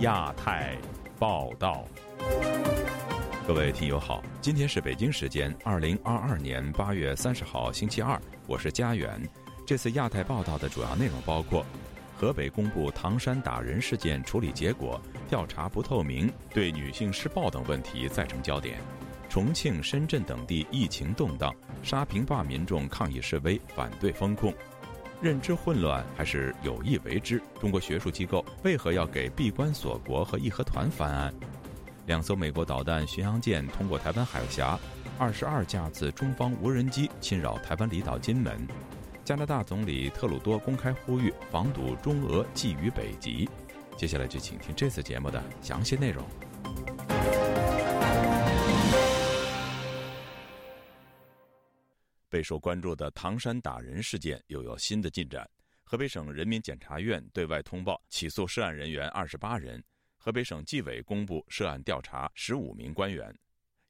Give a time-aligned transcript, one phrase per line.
[0.00, 0.74] 亚太
[1.18, 1.84] 报道，
[3.46, 9.20] 各位听友好，今天是北京时间二零二二年八月三十号星期二，我是佳远。
[9.66, 11.66] 这次亚太报道的主要内容包括：
[12.16, 18.76] 河北公布唐山打人事件处理结果，调查不透明，对女性施暴等问题再成焦点；
[19.28, 24.50] 重庆、深圳等地疫情动荡，沙坪坝民众抗议示威，反对封控。
[25.20, 27.42] 认知混乱还是有意为之？
[27.60, 31.34] 中国学术机构为何要给闭关锁国和义和团翻案？
[32.06, 34.78] 两艘美国导弹巡洋舰通过台湾海峡，
[35.18, 38.66] 二十二架次中方无人机侵扰台湾离岛金门。
[39.22, 43.46] 加拿大总理特鲁多公开呼吁防堵中俄觊觎北极。
[43.98, 46.24] 接下来就请听这次节目的详细内容。
[52.30, 55.46] 备受关注的唐山打人事件又有新的进展。
[55.82, 59.82] 河北省人民检察院对外通报起诉涉案人员二十八人，
[60.16, 63.36] 河北省纪委公布涉案调查十五名官员。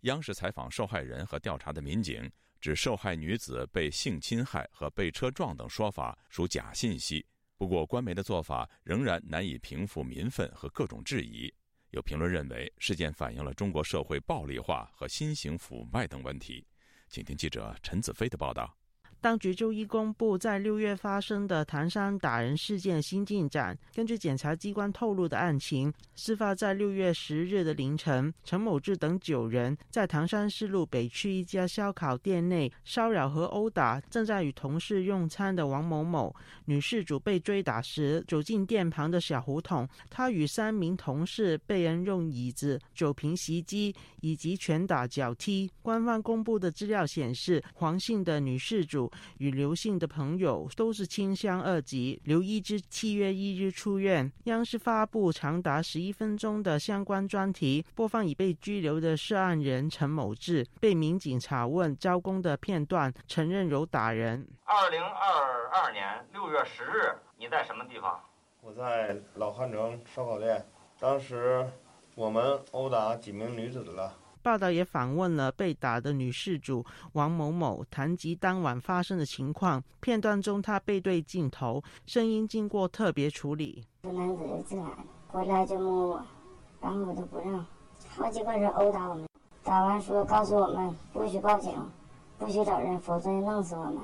[0.00, 7.24] 央视采访受害人和调查的民警指，受害女子被性侵害和被车撞等说法属假信息。
[7.58, 11.52] 不过，官媒的做法仍然难以平复民愤和各种质疑。
[11.91, 16.66] 有评论认为，事件反映了中国社会暴力化和新型腐败等问题。
[17.11, 18.80] 请听记者陈子飞的报道。
[19.20, 23.77] 当局周一公布在六月发生的唐山打人事件新进展。
[23.94, 36.34] 根据检察机关透露的案情，事发在六月十日的凌晨，陈某志等九人在唐山市路北区一家烧烤店内骚扰和殴打正在与同事用餐的王某某。
[36.64, 45.70] 女事主被追打时走进店旁的小胡同，她与三名同事被人用椅子、酒瓶袭击以及拳打脚踢。
[45.82, 49.09] 官方公布的资料显示，黄姓的女事主。
[49.39, 52.20] 与刘姓的朋友都是亲乡二级。
[52.25, 54.30] 刘一之七月一日出院。
[54.44, 64.46] 央视发布长达十一分钟的相关专题，播放已被拘留的涉案人陈某志被民警查问招工的片段，承认有打人。
[64.64, 68.20] 二零二二年六月十日，你在什么地方？
[68.61, 70.64] 我在老汉城烧烤店。
[70.98, 71.67] 当时
[72.14, 74.14] 我们殴打几名女子了。
[74.42, 79.83] 报道也访问了被打的女事主王某某，谈及当晚发生的情况。
[80.01, 83.84] 片段中，她背对镜头，声音经过特别处理。
[84.02, 84.89] 这男子就进来，
[85.30, 86.23] 过来就摸我，
[86.80, 87.64] 然后我都不让，
[88.08, 89.27] 好几个人殴打我们。
[89.62, 91.72] 打完说告诉我们不许报警，
[92.39, 93.98] 不许找人，否则就弄死我们。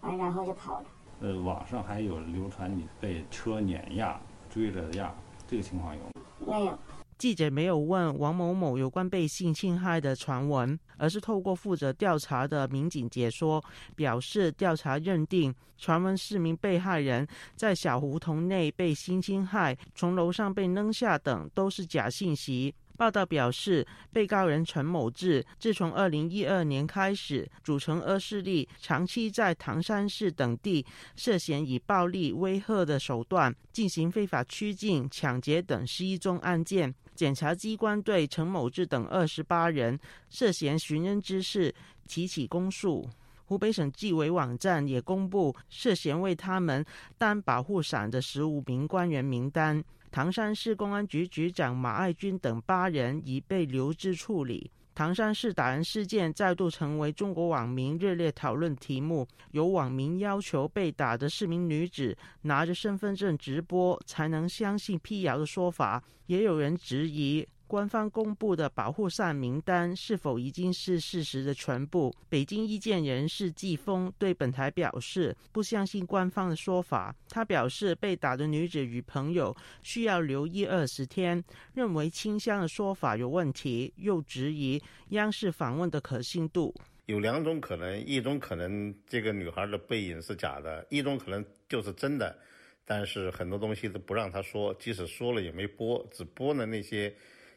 [0.00, 0.86] 完，然后就跑了。
[1.20, 4.18] 呃，网上还有流传你被车碾压、
[4.48, 5.14] 追着压，
[5.46, 6.10] 这个情况有吗？
[6.46, 6.78] 没有。
[7.16, 13.62] 记者没有问王某某有关被性侵害的传闻，而是透过负责调查的民警解说，
[13.94, 17.26] 表示调查认定传闻四名被害人
[17.56, 22.74] 在小胡同内被性侵害、从楼上被扔下等都是假信息。
[22.96, 30.84] 报道表示，被告人陈某志自从二零一二年开始，组成恶势力，长期在唐山市等地
[31.16, 36.94] 涉嫌以暴力威吓的手段进行非法拘禁、抢劫等十一宗案件。
[37.14, 39.98] 检察机关对陈某志等二十八人
[40.30, 41.72] 涉嫌寻人之事
[42.08, 43.08] 提起公诉。
[43.46, 46.84] 湖北省纪委网站也公布涉嫌为他们
[47.18, 49.84] 担保护伞的十五名官员名单。
[50.14, 54.70] 唐山市公安局局长马爱军等八人已被留置处理。
[54.94, 59.26] 唐山市打人事件再度成为中国网民热烈讨论题目。
[59.50, 67.44] 有网民要求被打的市民女子拿着身份证直播才能相信辟谣的说法，也有人质疑。
[67.66, 72.14] 官方公布的保护伞名单是否已经是事实的全部？
[72.28, 77.14] 北京意见人士季风对本台表示，不相信官方的说法。
[77.28, 81.42] 他表示，被打的女子与朋友需要留意二十天，
[81.72, 86.74] 认为清香的说法有问题，又质疑央视访问的可信度。
[87.06, 92.38] 有两种可能，一种可能这个女孩的背影是假的，一种可能就是真的。
[92.86, 97.14] 但是很多东西都不让她说，即使说了也没播，只播了那些。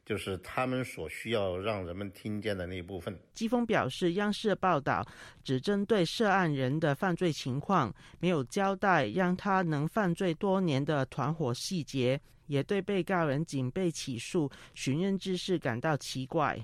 [0.08, 3.20] 就是他们所需要让人们听见的那一部分。
[3.34, 5.06] 季风表示，央视报道
[5.44, 16.58] 只针对涉案人的犯罪情况，没有交代让他能犯罪多年的团伙细节，也对被告人仅被起诉寻人之事感到奇怪。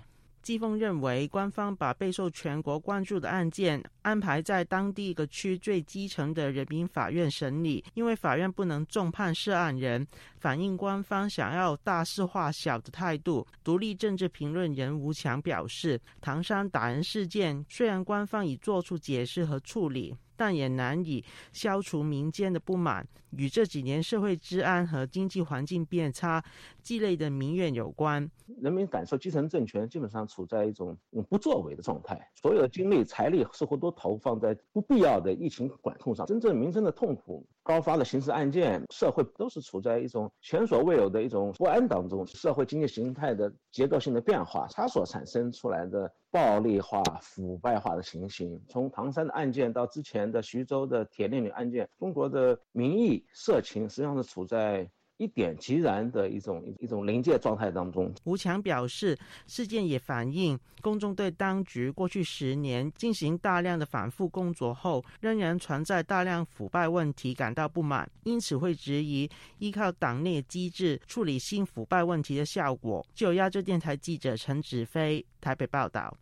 [0.44, 10.06] 季风认为，官方把备受全国关注的案件安排在当地一个区最基层的人民法院审理，因为法院不能重判涉案人，
[10.38, 13.48] 反映官方想要大事化小的态度。
[13.64, 20.14] 独立政治评论人吴强表示，唐山打人事件虽然官方已做出解释和处理。
[20.36, 21.24] 但也难以
[21.54, 26.44] 消除民间的不满，与这几年社会治安和经济环境变差、
[26.84, 28.30] 积累的民怨有关。
[28.62, 30.96] 人民感受基层政权基本上处在一种
[31.30, 42.28] 不作为的状态，所有的精力、财力似乎都投放在不必要的疫情管控上，真正民生的痛苦、高发的刑事案件，社会都是处在一种前所未有的一种不安当中。
[42.28, 54.90] 社会经济形态的结构性的变化，它所产生出来的暴力化、腐败化的情形，从唐山的案件到之前的徐州的铁链女案件，中国的民意社情实际上是处在。
[55.18, 59.18] 一点即然的一种一种临界状态当中，吴强表示，
[59.48, 69.30] 事件也反映公众对当局过去十年进行大量的反复工作后，仍然存在大量腐败问题感到不满，因此会质疑
[69.60, 73.06] 依靠党内机制处理新腐败问题的效果。
[73.14, 76.18] 就亚洲电台记者陈子飞台北报道。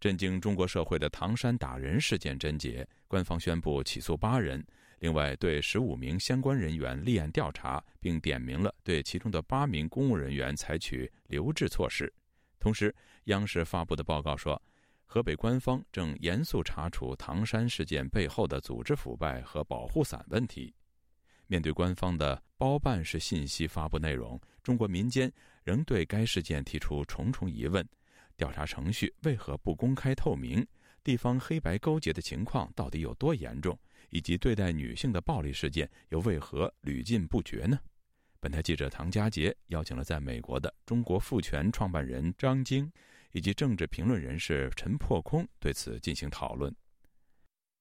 [0.00, 4.64] 震惊中国社会的唐山打人事件侦结，官方宣布起诉八人。
[5.02, 12.10] 另外，对十五名相关人员立案调查，并点名了对其中的八名公务人员采取留置措施。
[12.60, 12.94] 同时，
[13.24, 14.62] 央视发布的报告说，
[15.04, 20.72] 河北官方正严肃查处唐山事件背后的组织腐败和保护伞问题。
[21.48, 25.28] 面对官方的包办式信息发布内容，中国民间
[25.64, 27.84] 仍对该事件提出重重疑问：
[28.36, 30.64] 调查程序为何不公开透明？
[31.02, 33.76] 地方黑白勾结的情况到底有多严重？
[34.12, 37.80] 以及对待女性的暴力事件又为何屡禁不绝呢？
[38.38, 42.92] 本台记者唐佳杰邀请了在美国的中国妇权创办人张晶，
[43.32, 46.74] 以及政治评论人士陈破空对此进行讨论。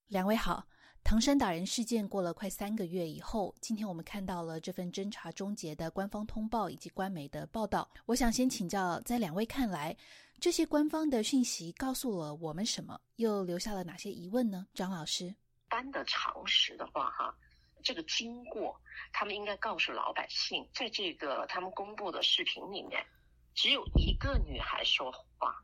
[0.07, 0.65] 两位好，
[1.03, 7.89] 唐山打人事件过了快三个月以后，今天我们看到了这份侦查终结的官方通报以及官媒的报道。
[8.05, 9.97] 我想先请教，在两位看来，
[10.39, 13.01] 这些官方的讯息告诉了我们什么？
[13.15, 14.67] 又留下了哪些疑问呢？
[14.73, 15.33] 张老师。
[15.71, 17.33] 般的常识的话，哈，
[17.81, 18.81] 这个经过
[19.13, 23.07] 他们应该告诉老百姓，在这个他们公布的视频里面，
[23.55, 25.55] 只有一个女孩说话，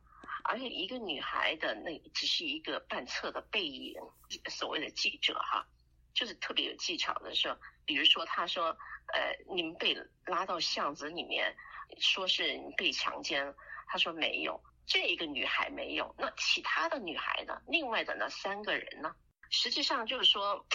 [0.46, 4.02] 而且一个女孩的那只是一个半侧的背影。
[4.50, 5.68] 所谓的记者哈，
[6.14, 8.78] 就是特别有技巧的说，比如说他说，
[9.14, 9.94] 呃，你们被
[10.26, 11.56] 拉到巷子里面，
[12.00, 13.54] 说是被强奸，
[13.88, 17.62] 他说没有，这一个女孩没有，那其他的女孩呢？
[17.68, 19.16] 另外的那三个人呢？
[19.50, 20.66] 实际上就是说，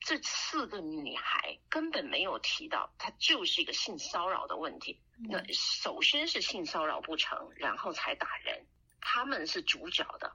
[0.00, 5.00] 这四个女孩根本没有提到，她就是一个性骚扰的问题。
[5.28, 8.66] 那首先是性骚扰不成，然后才打人，
[9.00, 10.32] 他们是主角的。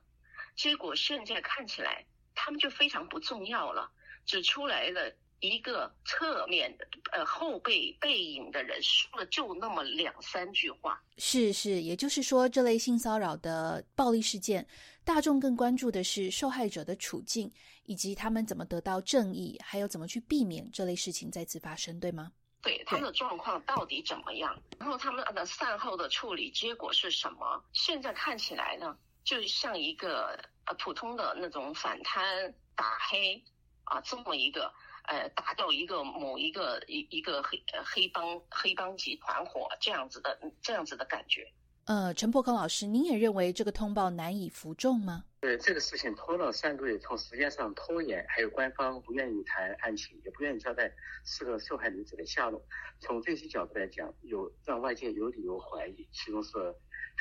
[0.56, 3.92] 结果现在看起来，他们就非常不重要了，
[4.26, 5.16] 只出来了。
[5.42, 14.66] 一个侧面的呃后背背影的人说了就那么两三句话，是是，也就是说，这类性骚扰的暴力事件，
[15.06, 17.50] 大众更关注的是受害者的处境，
[17.84, 22.32] 以及他们怎么得到正义，还有怎么去避免这类事情再次发生，对吗？
[22.64, 24.60] 对他们的状况到底怎么样？
[24.80, 27.64] 然后他们的善后的处理结果是什么？
[27.72, 33.42] 现在看起来呢，就像一个呃普通的那种反贪打黑
[33.84, 34.74] 啊这么一个。
[35.08, 41.48] 呃，打掉一个某一个一一个黑呃黑帮黑帮集团伙这样子的这样子的感觉。
[41.86, 45.24] 呃，陈柏康老师，您也认为这个通报难以服众吗？
[45.40, 50.92] 对这个事情拖了三个月，从时间上拖延，还有官方不愿意谈案情，也不愿意交代
[51.24, 52.60] 四个受害女子的下落。
[53.00, 56.52] 从这些角度来讲，有让外界有理由怀疑其中是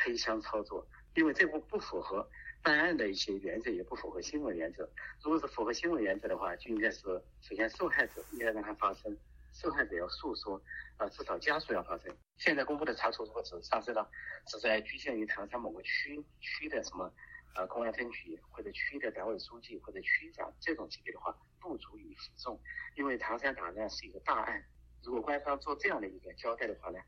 [0.02, 2.26] 黑箱操作，因为这不不符合。
[2.62, 4.88] 办案的一些原则也不符合新闻原则。
[5.22, 7.02] 如果是符合新闻原则的话，就应该是
[7.42, 9.14] 首先受害者应该让它发生，
[9.54, 10.60] 受害者要诉说，
[10.98, 12.14] 啊，至少家属要发声。
[12.36, 14.10] 现在公布的查处如果只上升到
[14.46, 17.10] 只在局限于唐山某个区区的什么，
[17.54, 22.60] 呃，公安分局或者区的党委书记或者区长这种级别的话，不足以服众。
[22.96, 24.64] 因为唐山打案是一个大案，
[25.02, 26.98] 如果官方做这样的一个交代的话呢，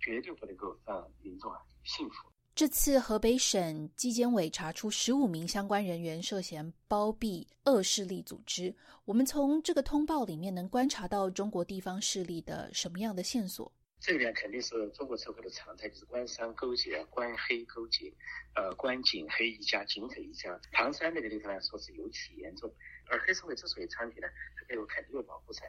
[0.00, 2.30] 绝对不能够让民众啊信服。
[2.56, 8.74] 这次河北省纪检委查出十五名相关人员涉嫌包庇恶势力组织。
[9.04, 13.70] 我们从这个通报里面能观察到中国地方势力的什么样的线索？
[14.00, 18.10] 这里面肯定是中国社会的常态，就是官商勾结、官黑勾结，
[18.54, 20.58] 呃，官警黑一家、警匪一家。
[20.72, 22.72] 唐山那个地方来说是尤其严重，
[23.10, 25.68] 而黑社会之所以猖獗呢，它背后肯定有保护伞。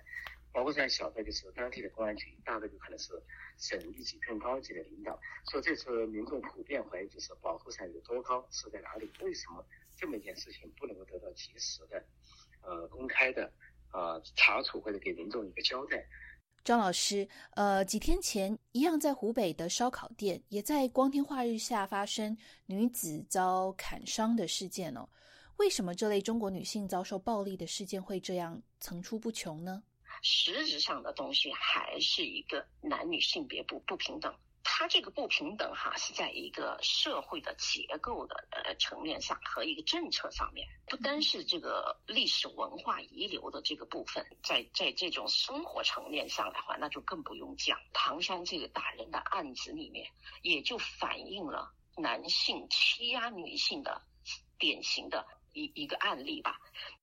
[0.51, 3.13] 保护伞小的就是当地的公安局，大的就可能是
[3.57, 5.19] 省一级更高级的领导。
[5.45, 9.09] 所以这次民众普遍怀疑，就是保护伞有多高，是在哪里？
[9.21, 9.63] 为什么
[9.95, 12.03] 这么一件事情不能够得到及时的、
[12.61, 13.51] 呃公开的
[13.91, 16.03] 啊查处或者给民众一个交代？
[16.63, 25.07] 张老师，呃，几天前一样在湖北的烧烤店，也在光天化日下发生女子遭砍伤的事件哦。
[25.57, 29.81] 为什么这类中国女性遭受暴力的事件会这样层出不穷呢？
[30.21, 34.35] 实质上的东西还是一个男女性别不不平等。
[34.69, 47.79] 它这个不平等哈，是在一个社会的结构的呃层面上和一个政策上面，不单是这个历史文化遗留的这个部分，在在这种生活层面上的话，那就更不用讲。
[47.93, 54.01] 唐山这个打人的案子里面，也就反映了男性欺压女性的
[54.59, 56.59] 典型的一一个案例吧。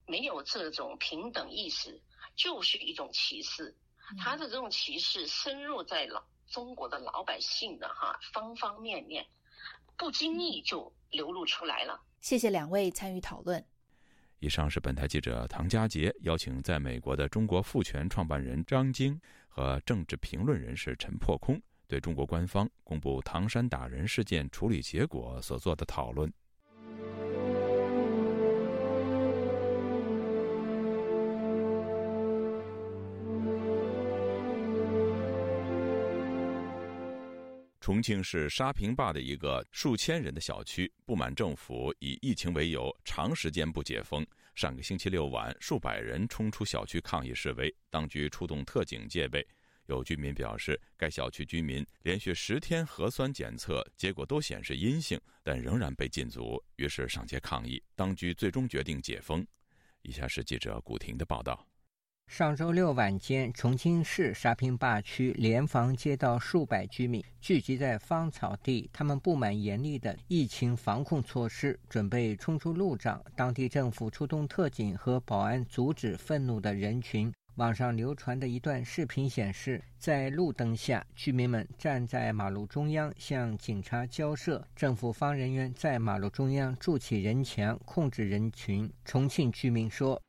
[0.07, 2.03] 没有这种平等意识，
[2.35, 3.77] 就是一种歧视。
[4.19, 6.23] 他的这种歧视深入在老。
[6.53, 9.27] 中国的老百姓的哈方方面面，
[9.97, 11.99] 不经意就流露出来了。
[12.21, 13.65] 谢谢两位参与讨论。
[14.41, 26.31] 以上是本台记者唐佳杰邀请在美国的中国妇权创办人张晶和政治评论人士陈破空，对中国官方公布唐山打人事件处理结果所做的讨论。
[37.85, 44.27] 重庆市沙坪坝的一个数千人的小区，不满政府以疫情为由长时间不解封。
[44.55, 49.47] 上个星期六晚，数百人冲出小区抗议示威，当局出动特警戒备。
[49.85, 57.83] 有居民表示，该小区居民连续十天核酸检测结果都显示阴性，但仍然被禁足，于是上街抗议。
[57.95, 59.47] 当局最终决定解封。
[60.01, 61.69] 以下是记者古婷的报道。
[62.35, 73.25] 上周六晚间，重庆市沙坪坝区联防街道数百居民聚集在芳草地，他们不满严厉的疫情防控措施，准备冲出路障。
[73.37, 77.33] 当地政府出动特警和保安阻止愤怒的人群。
[77.55, 88.93] 网上流传的一段视频显示，在路灯下，居民们站在马路中央向警察交涉，政府方人员在马路中央筑起人墙控制人群。
[89.05, 90.21] 重庆居民说。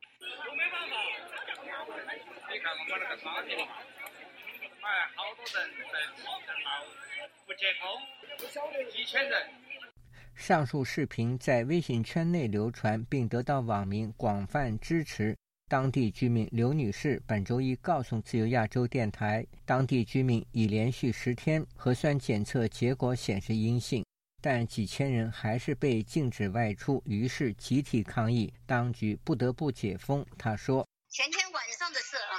[10.35, 15.35] 上述视频在微信圈内流传，并得到网民广泛支持。
[15.67, 24.05] 当地居民刘女士本周一告诉自由亚洲电台，当地居民已连续十天核酸检测结果显示阴性，
[24.39, 30.23] 但几千人还是被禁止外出，于是集体抗议，当局不得不解封。
[30.37, 32.37] 她说：“前天晚上的事啊，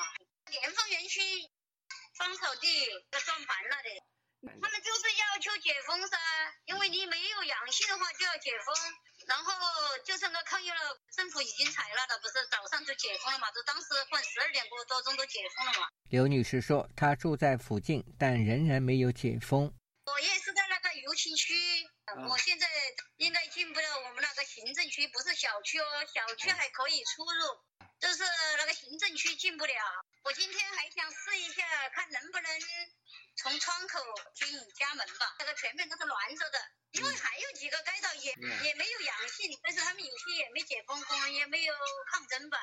[0.48, 1.20] 联防园区
[2.46, 3.90] 芳草地要转盘了的。”
[4.46, 6.16] 他们就是要求解封噻，
[6.66, 8.76] 因为你没有阳性的话就要解封，
[9.26, 9.52] 然后
[10.04, 10.76] 就是那抗议了，
[11.16, 13.50] 政府已经采纳了，不是早上就解封了嘛？
[13.50, 15.88] 就当时换十二点多多钟都解封了嘛。
[16.10, 19.74] 刘女士说，她住在附近，但仍然没有解封。
[20.04, 21.52] 我也是在那个游青区，
[22.28, 22.68] 我现在
[23.16, 27.58] 应该进不了我们那个行政区，不是小区哦，小区还可以出入，
[28.06, 28.22] 就是
[28.58, 29.75] 那个行政区进不了。
[30.22, 32.46] 我今天还想试一下，看能不能。
[33.34, 33.98] 从窗口
[34.32, 34.46] 进
[34.78, 36.58] 家门吧，那个全面都是乱着的，
[36.92, 38.32] 因为还有几个街道也
[38.64, 41.75] 也没有阳性，但是他们有些也没解封，可能也没有
[42.12, 42.56] 抗争吧。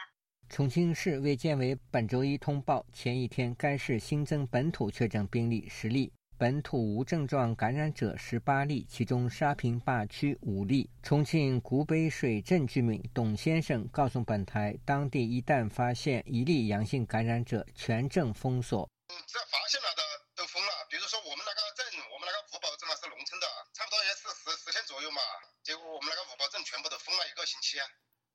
[0.49, 10.89] 重庆市卫健委本周一通报，前一天该市新增本土确诊病例十例，本土无症状感染者十八例，其中沙坪坝区五例。
[11.01, 18.89] 重庆古北水镇居民董先生告诉本台，当地一旦发现一例阳性感染者，全镇封锁。
[19.27, 20.01] 只要发现了的。
[20.33, 23.45] 都封了，比如说我们那个镇，我们那个五保镇啊是农村的，
[23.77, 25.21] 差不多也是十十天左右嘛。
[25.61, 27.85] 结果我们那个五保镇全部都封了一个星期啊，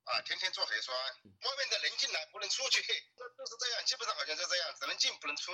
[0.07, 2.87] 啊，天天做核酸，外面的能进来不能出去，
[3.19, 5.51] 都都是这样，基本上好像就这样，只能进不能出。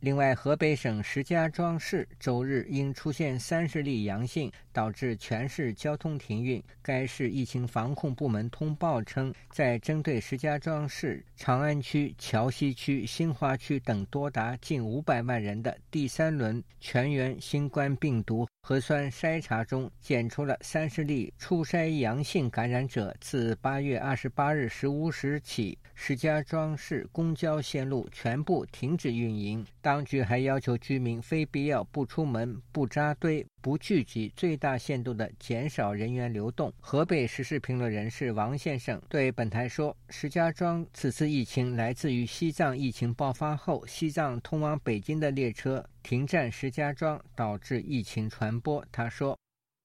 [0.00, 6.62] 另外，河北省石家庄市周日因出现三十例阳性，导致全市交通停运。
[6.82, 18.46] 该市疫情防控部门通报称，在针对石家庄市、长安区、桥西区、新华区等多达近五百万人的第三轮全员新冠病毒。
[18.62, 23.16] 核酸筛查中检出了三十例初筛阳性感染者。
[23.20, 29.66] 自八月二十八日十五时起，石家庄市公交线路全部停止运营。
[29.80, 33.44] 当局还要求居民非必要不出门、不扎堆。
[33.62, 36.72] 不聚集，最大限度地减少人员流动。
[36.78, 49.36] 河北时事评论人士王先生对本台说：“石家庄此次疫情来自于西藏疫情爆发后，西藏通往北京的列车停站石家庄，导致疫情传播。”他说：“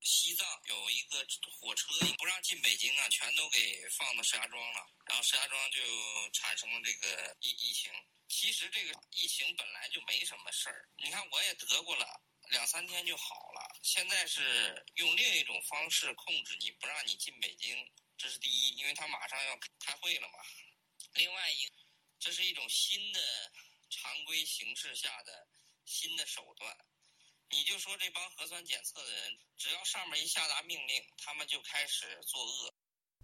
[0.01, 1.25] 西藏有一个
[1.71, 1.87] 火车
[2.17, 5.79] 不让进北京啊，全都给放到石家庄了，然后石家庄就
[6.33, 7.89] 产生了这个疫疫情。
[8.27, 12.05] 其实这个疫情本来就没什么事儿，你看我也得过了。”
[12.51, 20.39] 两三天就好了，现在是用另一种方式控制你，不让你进北京，这是第一，因为他马上要开会了嘛。
[21.13, 21.71] 另外一，
[22.19, 23.53] 这是一种新的
[23.89, 25.47] 常规形式下的
[25.85, 26.77] 新的手段。
[27.51, 32.73] 你就说这帮核酸检测的人，只要上面一下达命令，他们就开始作恶。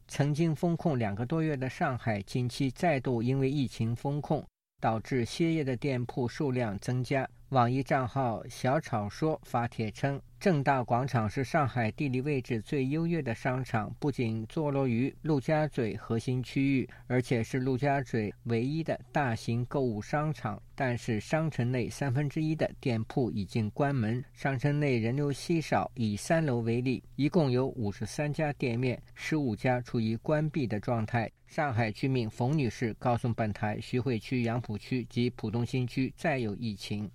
[0.10, 4.46] 曾经封控两个多月的上海，近期再度因为疫情封控，
[4.82, 7.28] 导致歇业的店铺数量增加。
[7.50, 10.22] 网易账号“小草说”发帖称。
[10.40, 20.62] 正大广场是上海地理位置最优越的商场，不仅坐落于陆家嘴核心区域，而且是陆家嘴唯一的大型购物商场。
[20.76, 25.92] 但是，商城内三分之一的店铺已经关门，商城内人流稀少。
[25.96, 31.32] 以三楼为例，一共有五十三家店面，十五家处于关闭的状态。
[31.48, 37.06] 上海居民冯女士告诉本台，徐汇区、杨浦区及浦东新区再有疫情。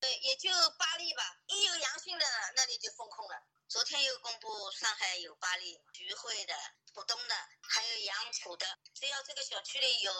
[0.00, 3.34] 呃，也就八例吧，一有阳的那里就封控了。
[3.66, 6.52] 昨天又公布上海有八例，徐汇的、
[6.92, 10.12] 浦东的，还有杨浦的，只要这个小区里有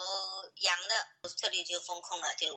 [0.65, 2.33] 阳的，这里就封控了。
[2.35, 2.47] 就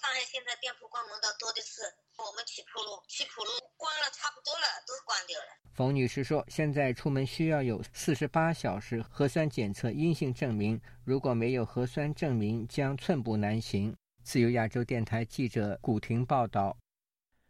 [0.00, 1.82] 上海现在店铺关门的多的是，
[2.16, 5.46] 我们曲浦路，曲浦路关了差不多了，都关掉了。
[5.74, 13.96] 冯女士说，现在出门需要有四十八小时核酸检测阴性证明，如果没有核酸证明，将寸步难行。
[14.22, 16.76] 自由亚洲电台记者古婷报道，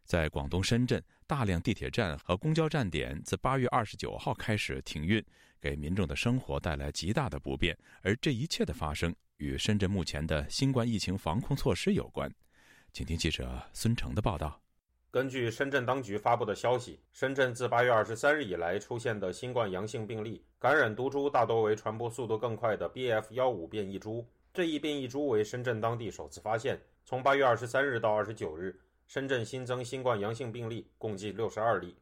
[0.04, 5.24] 在广东深圳，大量地铁站和公交站点自八月二十九号开始停运，
[5.60, 7.76] 给民众的生活带来极大的不便。
[8.02, 12.30] 而这一切的发生与深圳目前的新冠疫情防控措施有关。
[12.92, 14.60] 请听记者孙成的报道。
[15.10, 23.24] 根据深圳当局发布的消息，深圳自八月二十三日以来出现的新冠阳性病例，感染毒株大多为传播速度更快的 BF.
[23.30, 24.26] 幺五变异株。
[24.52, 26.78] 这一变异株为深圳当地首次发现。
[27.06, 28.74] 从八月二十三日到二十九日，
[29.14, 31.96] 深圳新增新冠阳性病例共计六十二例。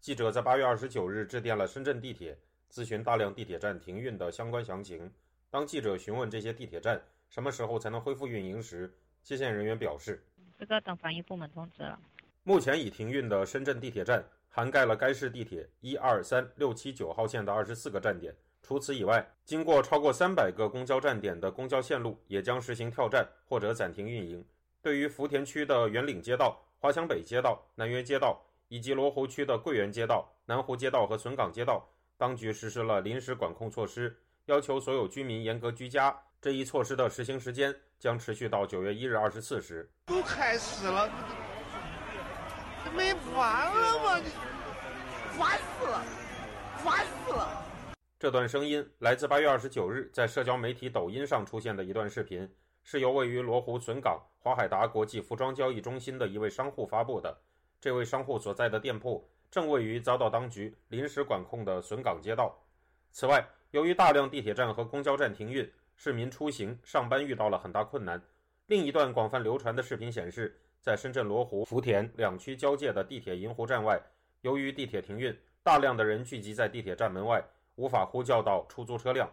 [0.00, 2.34] 记者在八月二十九日致电了深圳地铁，
[2.72, 5.12] 咨询大量地铁站停运的相关详情。
[5.50, 6.98] 当记者询问这些地铁站
[7.28, 8.90] 什么时候才能恢复运营时，
[9.22, 10.24] 接线人员表示
[10.58, 12.00] ：“这个等防疫部门通知了。”
[12.42, 18.34] 目前已停运的深圳地铁站涵盖了该市地铁一二三六七九号线的二十四个站点。
[18.62, 24.42] 除此以外，经过超过三百个公交站点的公交线路也将实行跳站或者暂停运营。
[24.86, 31.84] 对于福田区的圆岭街道、华强北街道、南约街道，以及罗湖区的桂园街道、南湖街道和笋岗街道，
[32.16, 36.16] 当局实施了临时管控措施，要求所有居民严格居家。
[36.40, 39.90] 这一措施的实行时间将持续到九月一日二十四时。
[40.06, 41.10] 都开始了，
[42.84, 44.22] 这没完了吗？
[45.36, 46.04] 烦死了，
[46.76, 47.66] 烦死了！
[48.20, 52.48] 这段声音来自八月二十九日在社交媒体抖音上出现的一段视频，
[52.84, 57.36] 是由位于罗湖笋岗华海达国际服装交易中心的一位商户发布的。
[57.80, 62.56] 这位商户所在的店铺正位于遭到当局临时管控的笋岗街道。
[63.10, 68.22] 此外，由于大量地铁站和公交站停运，市民出行上班遇到了很大困难。
[68.68, 74.00] 另一段广泛流传的视频显示，在深圳罗湖、福田两区交界的地铁银湖站外，
[74.42, 77.44] 由于地铁停运，大量的人聚集在地铁站门外。
[77.74, 79.28] 无法呼叫到出租车辆。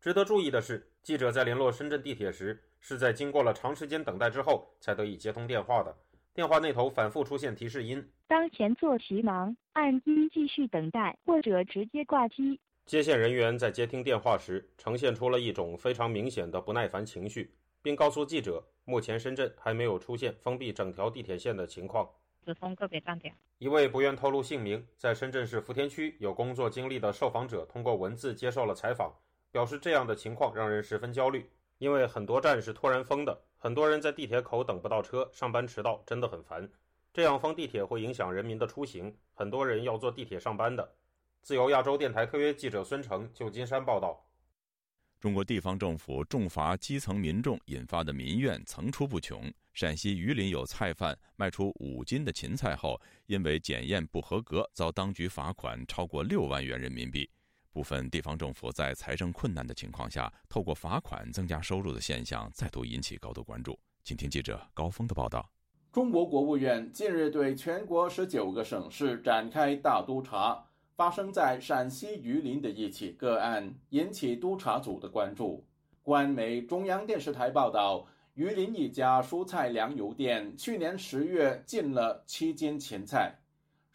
[0.00, 5.94] 值得注意的是，记者在联络深圳地铁时，是在经过了长时间等待之后才得以接通电话的。
[6.32, 22.08] 电话那头反复出现提示音：“当前座席忙，按一继续等待，或者直接挂机。”接线人员在接听电话时，呈现出了一种非常明显的不耐烦情绪，并告诉记者，目前深圳还没有出现封闭整条地铁线的情况。
[22.46, 23.34] 只封个别站点。
[23.58, 29.14] 一位不愿透露姓名，在深圳市福田区有工作经历的受访者通过文字接受了采访，
[29.54, 36.68] 表示这样的情况让人十分焦虑，因为很多站是突然封的，很多人在地铁口等不到车，上班迟到，真的很烦。
[37.12, 40.96] 这样封地铁会影响人民的出行，很多人要坐地铁上班的。
[41.40, 44.28] 自由亚洲电台特约记者孙成，旧金山报道。
[45.20, 49.40] 中国地方政府重罚基层民众引发的民怨层出不穷。
[49.72, 57.30] 陕西榆林有菜贩卖出五斤的芹菜后，因为检验不合格，遭当局罚款超过六万元人民币。
[57.74, 63.76] 部分地方政府在财政困难的情况下，透过罚款增加收入的现象再度引起高度关注。
[64.04, 65.50] 请听记者高峰的报道。
[65.90, 75.66] 中国国务院近日对全国十九个省市展开大督查，发生在陕西榆林的一起个案引起督查组的关注。
[76.00, 78.06] 官媒中央电视台报道。
[78.36, 83.32] 榆林一家蔬菜粮油店去年十月进了七斤芹菜，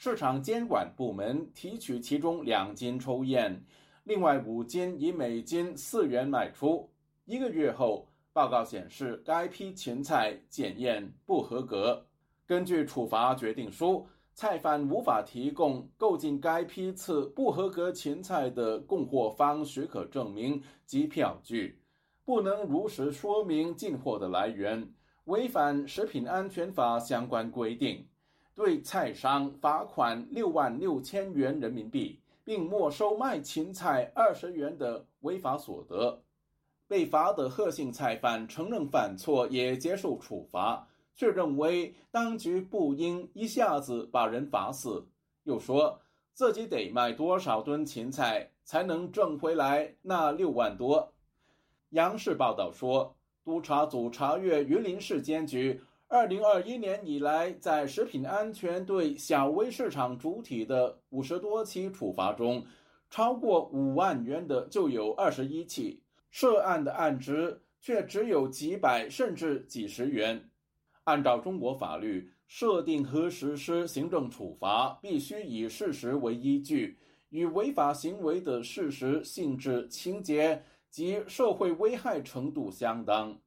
[0.01, 3.61] 市场监管部门提取其中两斤抽验，
[4.05, 6.89] 另外五斤以每斤四元卖出。
[7.25, 12.01] 一个月后，报告显示该批芹菜检验不合格。
[12.47, 21.77] 根据处罚决定书，菜贩无法提供购进该批次不合格芹菜的供货方许可证明及票据，
[22.23, 24.93] 不能如实说明进货的来源，
[25.25, 28.07] 违反食品安全法相关规定，
[28.59, 36.21] 对菜商罚款六万六千元人民币，并没收卖芹菜二十元的违法所得。
[36.85, 40.85] 被罚的贺姓菜贩承认犯错，也接受处罚。
[41.15, 45.07] 却认为当局不应一下子把人罚死，
[45.43, 45.97] 又说
[46.33, 51.13] 自己得卖多少吨芹菜才能挣回来那六万多。
[51.91, 62.65] 央视报道说，督察组查阅榆林市监局二零二一年以来在食品安全对小微市场主体的五十多起处罚中，
[63.11, 70.49] 超过五万元的就有二十一起，涉案的案值却只有几百甚至几十元。
[71.03, 76.97] 按照中国法律，设定和实施行政处罚必须以事实为依据，
[77.29, 83.39] 与违法行为的事实、性质、情节及社会危害程度相当。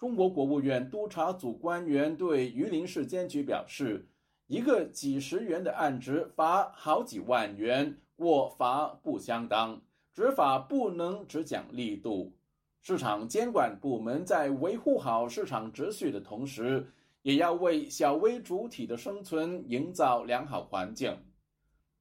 [0.00, 4.08] 中国国务院督察组官员对榆林市监局表示
[4.48, 9.78] ：“一个几十元的案值罚好几万元，过罚不相当，
[10.14, 12.32] 执法不能只讲力度。
[12.80, 16.86] 市场监管部门在维护好市场秩序的同时。”
[17.22, 21.14] 也要为小微主体的生存营造良好环境。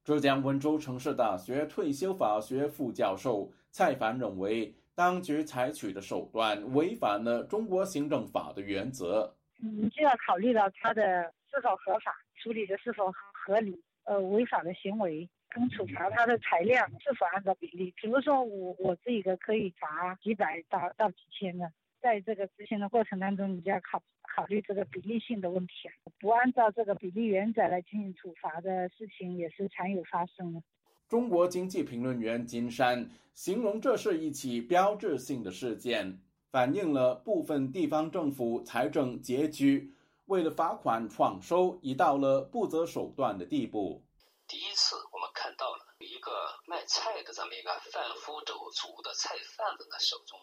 [0.02, 9.34] 浙江温州城市大学退休法学副教授蔡凡认为，当局采取的手段违反了中国行政法的原则。
[9.64, 13.82] 嗯，就要考虑到他的是否合法，处理的是否合理。
[14.04, 17.94] 呃，违法的行为跟处罚他的裁量是否按照比例。
[17.96, 21.72] 比如说，我我这个可以罚几百到到几千的。
[22.02, 24.04] 在这个执行的过程当中，你就要考
[24.36, 30.62] 考虑这个比例性的问题啊，不按照这个比例原则来进行处罚的事情也是常有发生的。
[31.10, 39.92] 中国经济评论员金山形容这是一起标志性的事件，反映了部分地方政府财政拮据，
[40.28, 44.04] 为了罚款创收已到了不择手段的地步。
[44.48, 46.32] 第一次我们看到了一个
[46.68, 50.40] 卖菜的这么一个贩夫走卒的菜贩子的手中。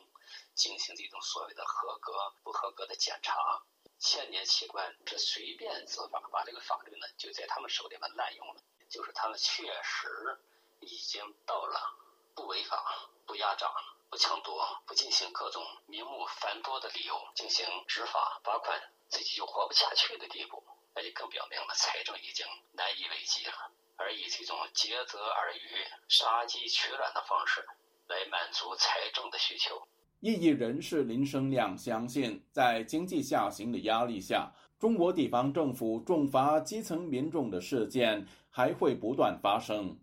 [0.56, 3.34] 进行这种所谓的合格不合格的检查，
[4.00, 8.56] 千年奇观这随便执法，把这个法律呢就在他们手里面滥用了。
[8.88, 10.38] 就是他们确实
[10.80, 11.78] 已经到了
[12.34, 12.82] 不违法、
[13.26, 13.66] 不压榨、
[14.10, 20.62] 不抢夺、不进行各种名目繁多的理由进行执法罚款，自己就活不下去的地步。
[20.94, 23.52] 那就更表明了财政已经难以为继了。
[23.96, 25.60] 而以这种竭泽而渔、
[26.08, 27.66] 杀鸡取卵的方式
[28.08, 29.86] 来满足财政的需求。
[30.20, 39.98] 异议人士林生亮相信，在经济下行的压力下，中国地方政府重罚基层民众的事件还会不断发生。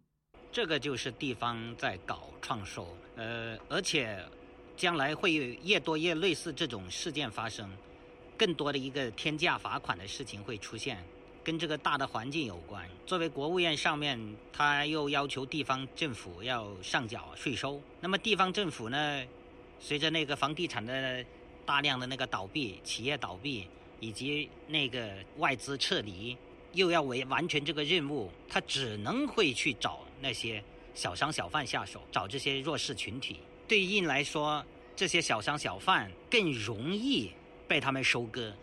[0.54, 4.24] 这个就是地方在搞创收，呃，而且
[4.78, 7.68] 将来会越多越类似这种事件发生，
[8.38, 11.04] 更多的一个天价罚款的事情会出现，
[11.44, 12.88] 跟这个大的环境有关。
[13.04, 14.20] 作为国务院上面，
[14.54, 19.26] 他又要求地方政府要上缴税收，那么地方政府呢？
[19.80, 21.26] 随着那个房地产的
[21.66, 23.68] 大量的那个倒闭，企业倒闭，
[24.00, 26.38] 以及那个外资撤离，
[26.74, 33.42] 又要为完成这个任务，他只能会去找那些小商小贩下手，找这些弱势群体。
[33.68, 34.64] 对应来说，
[34.96, 37.32] 这些小商小贩更容易
[37.68, 38.54] 被他们收割。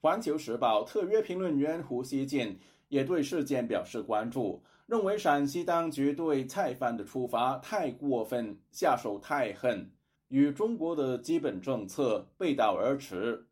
[0.00, 9.88] 环球时报特约评论员胡锡进也对事件表示关注，认为陕西当局对菜贩的处罚太过分，下手太狠。
[10.26, 13.46] 与中国的基本政策背道而驰。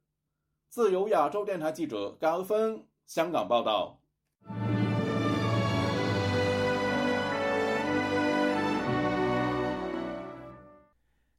[0.69, 4.01] 自由亚洲电台记者高峰香港报道。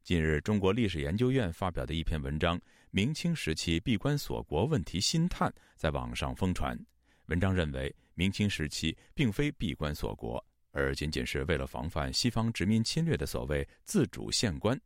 [0.06, 2.60] 近日，中国历史研究院发表的一篇文章
[2.92, 6.80] 《明清时期闭关锁国问题新探》在网上疯传。
[7.26, 14.80] 文章认为，明清时期并非闭关锁国，而仅仅是为了防范西方殖民侵略的所谓自主县官。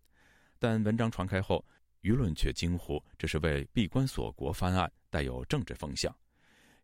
[0.57, 1.65] 但文章传开后，
[2.01, 6.15] 舆论却惊呼这是为闭关锁国翻案，带有政治风向。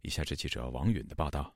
[0.01, 1.55] 以下是记者王允的报道。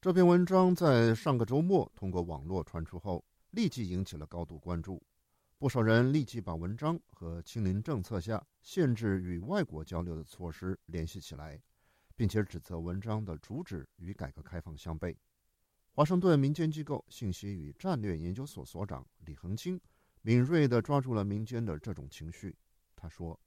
[0.00, 5.02] 这篇文章在上个周末通过网络传出后，立即引起了高度关注。
[5.60, 11.60] 不少人立即把文章和清零政策下限制与外国交流的措施联系起来，
[12.16, 15.14] 并且指责文章的主旨与改革开放相悖。
[15.92, 19.78] 华盛顿民间机构信息与战略研究所所长李恒清。
[20.22, 22.56] 敏锐地抓住了民间的这种情绪，
[22.96, 23.38] 他说：“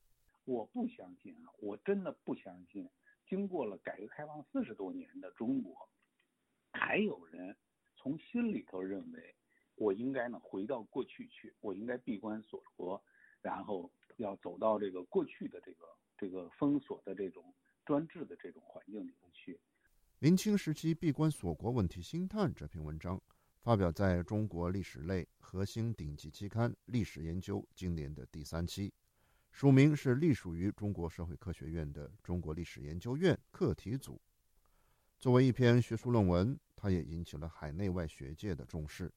[0.45, 2.87] 我不相信啊，我真的不相信。
[3.27, 5.89] 经过了改革开放四十多年的中国，
[6.73, 7.57] 还有人
[7.95, 9.35] 从心里头认为，
[9.75, 13.01] 我应该呢回到过去去，我应该闭关锁国，
[13.41, 15.85] 然后要走到这个过去的这个
[16.17, 17.53] 这个封锁的这种
[17.85, 19.59] 专制的这种环境里头去。
[20.19, 23.21] 明清时期闭关锁国问题星探这篇文章
[23.61, 28.93] 发表在中国历史类核心顶级期刊《历史研究》今年的第三期。
[29.51, 34.19] 署名是隶属于中国社会科学院的中国历史研究院课题组。
[35.19, 39.11] 作为一篇学术论文，它也引起了海内外学界的重视。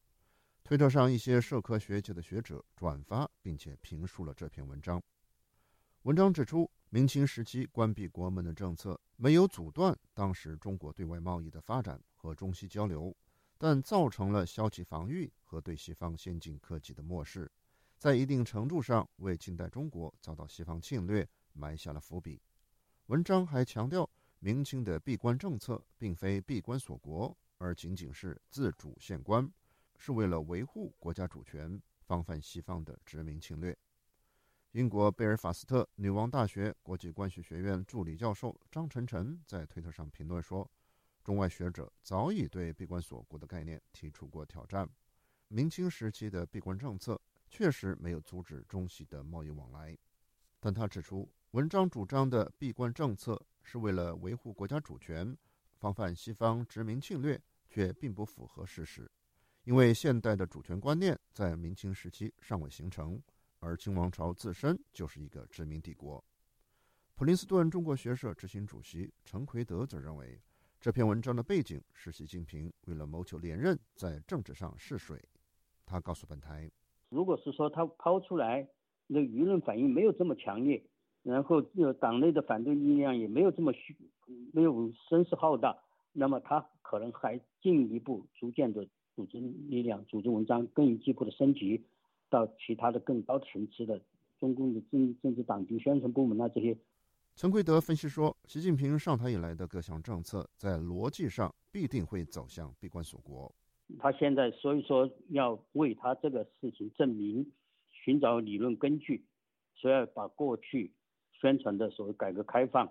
[0.66, 5.00] 推特上一些社科学界的学者转发并且评述了这篇文章。
[6.02, 13.16] 文章指出，明清时期关闭国门的政策没有阻断当时中国对外贸易的发展和中西交流，
[13.56, 17.48] 但造成了消极防御和对西方先进科技的漠视。
[17.96, 22.42] 在一定程度上为近代中国遭到西方侵略埋下了伏笔。
[23.06, 29.48] 文章还强调，明清的闭关政策并非闭关锁国，而仅仅是自主限关，
[29.98, 33.76] 是为了维护国家主权，防范西方的殖民侵略。
[34.72, 40.70] 英国贝尔法斯特女王大学国际关系学院助理教授张晨晨在推特上评论说
[41.24, 44.88] ：“中外学者早已对闭关锁国的概念提出过挑战。
[45.48, 49.96] 明清时期的闭关政策。”确实没有阻止中西的贸易往来，
[50.58, 55.34] 但他指出，文章主张的闭关政策是为了维护国家主权，
[55.76, 59.08] 防范西方殖民侵略，却并不符合事实。
[59.66, 63.20] 因为现代的主权观念在明清时期尚未形成，
[63.58, 66.22] 而清王朝自身就是一个殖民帝国。
[67.16, 70.40] 普林斯顿中国学社执行主席陈奎德则认为，
[70.80, 75.20] 这篇文章的背景是习近平为了谋求连任，在政治上试水。
[75.84, 76.70] 他告诉本台。
[77.08, 78.68] 如果是说他抛出来，
[79.08, 80.80] 那舆论反应没有这么强烈，
[81.24, 83.96] 然后呃党内的反对力量也没有这么虚，
[84.52, 85.76] 没有声势浩大，
[86.12, 91.82] 那么他可能还进一步逐渐的组织力量、组织文章更进一步的升级
[92.28, 94.00] 到其他的更高层次的
[94.38, 96.76] 中共的政政治党局宣传部门啊这些。
[97.34, 103.52] 陈奎德分析说，习近平上台以来的各项政策在逻辑上必定会走向闭关锁国。
[103.98, 107.50] 他现在所以说要为他这个事情证明，
[107.88, 109.24] 寻找理论根据，
[109.74, 110.92] 所以要把过去
[111.40, 112.90] 宣传的所谓改革开放，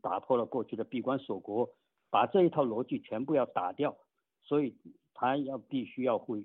[0.00, 1.68] 打破了过去的闭关锁国，
[2.10, 3.96] 把这一套逻辑全部要打掉，
[4.42, 4.74] 所以
[5.18, 6.44] 他要必须要会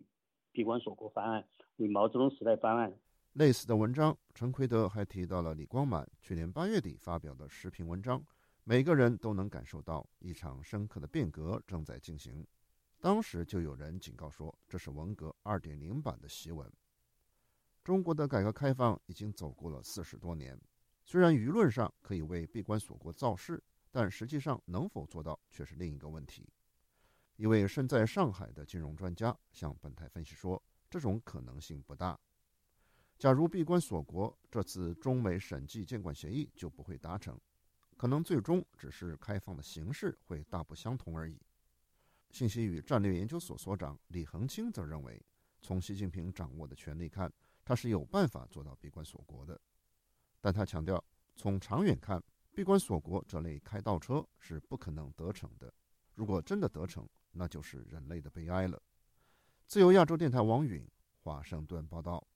[0.53, 2.97] 闭关锁国方案，为毛泽东时代方案。
[3.33, 8.23] 类似的文章，陈奎德还提到了李光满去年八月底发表的时评文章，
[8.63, 12.47] 每个人都能感受到一场深刻的变革正在进行。
[13.01, 16.71] 当时就有人警告说，这是文革二点零版的檄文。
[17.83, 20.57] 中国的改革开放已经走过了四十多年，
[21.03, 26.47] 虽然舆论上可以为闭关锁国造势，但实际上能否做到却是另一个问题。
[27.41, 32.15] 一位身在上海的金融专家向本台分析说，这种可能性不大。
[33.17, 37.35] 假如闭关锁国，这次中美审计监管协议就不会达成，
[37.97, 41.41] 可能最终只是开放的形式会大不相同而已。
[42.29, 45.19] 信息与战略研究所所长李恒清则认为，
[45.61, 47.33] 从习近平掌握的权力看，
[47.65, 49.59] 他是有办法做到闭关锁国的。
[50.39, 51.03] 但他强调，
[51.35, 52.23] 从长远看，
[52.53, 55.73] 闭关锁国这类开倒车是不可能得逞的。
[56.13, 58.81] 如果真的得逞，那就是人类的悲哀了。
[59.67, 60.85] 自由亚洲电台王允
[61.23, 62.27] 华盛顿报道。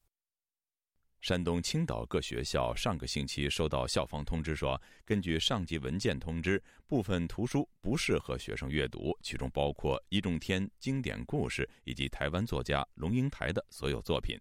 [1.21, 14.39] 山东青岛各学校上个星期收到校方通知说，根据上级文件通知，部分图书不适合学生阅读，其中包括易中天经典故事以及台湾作家龙应台的所有作品。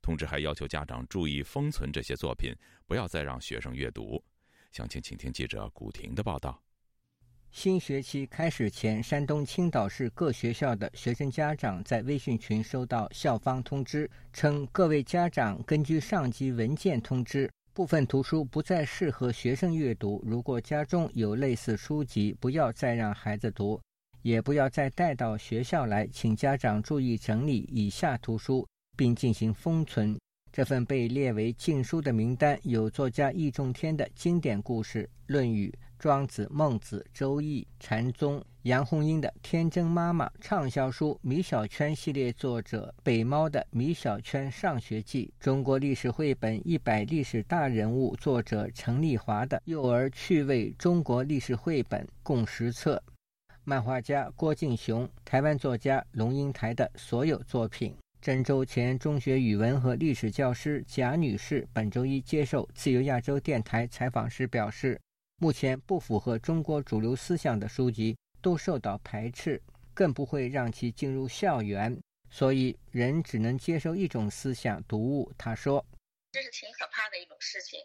[0.00, 2.54] 通知还要求家长注意封存这些作品，
[2.86, 4.24] 不要再让学生阅读。
[4.70, 6.62] 详情，请听记者古婷的报道。
[7.52, 20.22] 新学期开始前，山东青岛市各学校的学生家长在微信群收到校方通知，称各位家长根据上级文件通知，部分图书不再适合学生阅读。
[20.24, 23.80] 如果家中有类似书籍，不要再让孩子读，
[24.22, 26.06] 也不要再带到学校来。
[26.06, 28.64] 请家长注意整理以下图书，
[28.96, 30.16] 并进行封存。
[30.52, 35.68] 这份被列为禁书的名单有作家易中天的经典故事《论语》。
[36.00, 53.02] 庄子、孟子、周易、禅宗，杨红樱的《天真妈妈》畅销书，米小圈系列作者北猫的《米小圈上学记》，中国历史绘本一百历史大人物，作者陈丽华的《幼儿趣味中国历史绘本》共十册，
[53.64, 57.94] 漫画家郭敬雄、台湾作家龙应台的所有作品。
[58.22, 64.98] 郑州前中学语文和历史教师贾女士本周一接受自由亚洲电台采访时表示。
[65.40, 69.60] 目前不符合中国主流思想的书籍都受到排斥。
[69.92, 71.92] 更不会让其进入校园。
[72.30, 75.30] 所以，人只能接受一种思想读物。
[75.36, 75.84] 他说
[76.32, 77.84] ：“这是挺可怕的一种事情。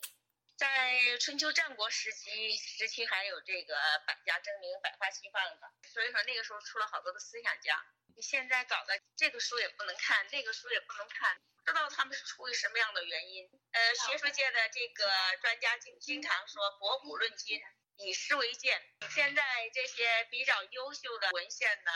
[0.55, 3.73] 在春秋战国时期，时期还有这个
[4.07, 7.75] 百家争鸣、百花齐放的，所以说那个时候出了好多的思想家。
[8.15, 13.49] 你现在搞的这个书也不能看，那个书也不能看，不知道他们是出于什么样的原因。
[13.71, 15.03] 呃，学术界的这个
[15.41, 17.59] 专家经经常说‘博古论今，
[17.97, 18.81] 以史为鉴’。
[19.11, 21.91] 现在这些比较优秀的文献呢，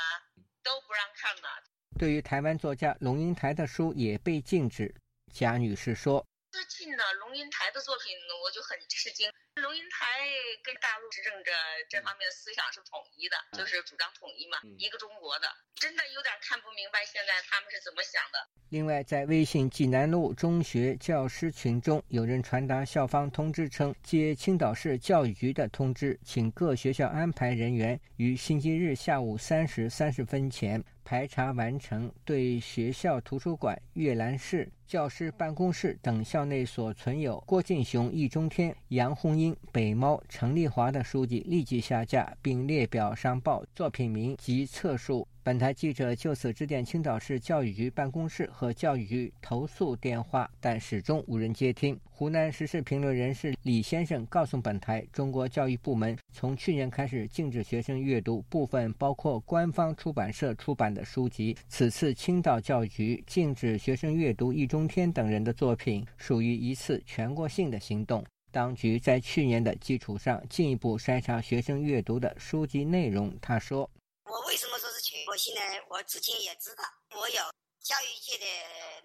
[0.62, 1.63] 都不让看了。”
[1.97, 4.93] 对于台湾作家龙应台的书也被禁止，
[5.34, 9.29] 贾女士说：“最近呢，龙应台的作品我就很吃惊。
[9.62, 10.25] 龙应台
[10.63, 11.51] 跟大陆执政者
[11.88, 30.83] 这方面的思想是统一的，就是主张统一嘛，一个中国的，真的有点看不明白现在他们是怎么想的。”另外，在微信济南路中学教师群中，有人传达校方通知称，接青岛市教育局的通知，请各学校安排人员于星期日下午三时三十分前。
[31.03, 45.28] 排查完成对学校图书馆、阅览室、教师办公室等校内所存有郭敬雄、易中天、杨红英、北猫、陈丽华的书籍立即下架，并列表上报作品名及册数。
[45.41, 51.97] 本台记者就此致电青岛市教育局办公室和教育局投诉电话，但始终无人接听。
[52.12, 61.56] 湖南时事评论人士李先生告诉本台，中国教育部门从去年开始禁止学生阅读部分包括官方出版社出版的书籍。
[61.67, 68.25] 此次青岛教育局禁止学生阅读一中天等人的作品，属于一次全国性的行动。
[68.51, 73.37] 当局在去年的基础上进一步筛查学生阅读的书籍内容。
[73.39, 73.89] 他说。
[74.25, 75.61] 我为什么说是全国性呢？
[75.89, 76.83] 我之前也知道，
[77.17, 77.41] 我有
[77.81, 78.45] 教育界的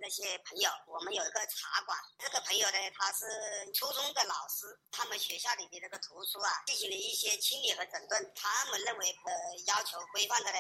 [0.01, 1.97] 那些朋友，我们有一个茶馆。
[2.19, 3.25] 这个朋友呢，他是
[3.73, 8.17] 初中的老师，他们学校里的那个图书啊，进行了一些清理和整顿。
[8.35, 9.33] 他们认为呃
[9.69, 10.59] 要求规范的呢，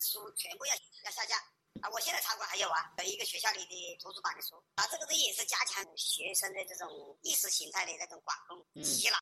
[0.00, 0.72] 书全部要
[1.04, 1.36] 要下架。
[1.80, 4.54] 啊，我现在茶馆还有啊，一个学校里的图书馆的书。
[4.76, 9.16] 啊，这个东西也是加强学生的这种意识形态的那种管控，洗脑。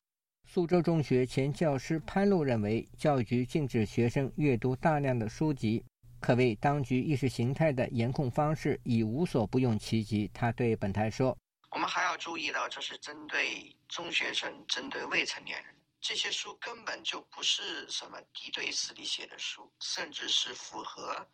[0.45, 5.83] 苏州中学前教师潘露认为，教育局禁止学生阅读大量的书籍，
[6.19, 10.27] 可谓当局意识形态的严控方式已无所不用其极。
[10.33, 11.35] 他对本台说
[11.71, 21.25] ：“我们还要注意到，这是针对中学生、针对未成年人，这些书根本就不是什么敌对势力写的书，甚至是符合。”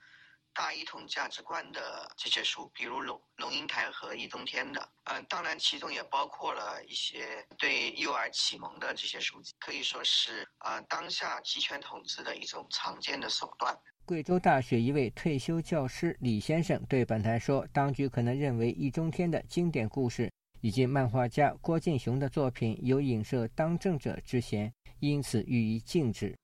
[0.58, 13.78] 大一统价值观的这些书，比如龙龙应台和易中天的，嗯，当然其中也包括了一些对幼儿启蒙的这些书籍，可以说是啊当下集权统治的一种常见的手段。
[14.04, 26.36] 贵州大学一位退休教师李先生对本台说：“当局可能认为易中天的经典故事以及漫画家郭敬雄的作品有影射当政者之嫌，因此予以禁止。”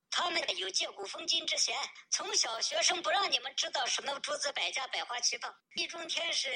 [0.63, 1.76] 有借古讽今之嫌，
[2.10, 5.54] 从小学生不让你们知道什么诸子百家、百花齐放。
[5.76, 6.49] 易中天是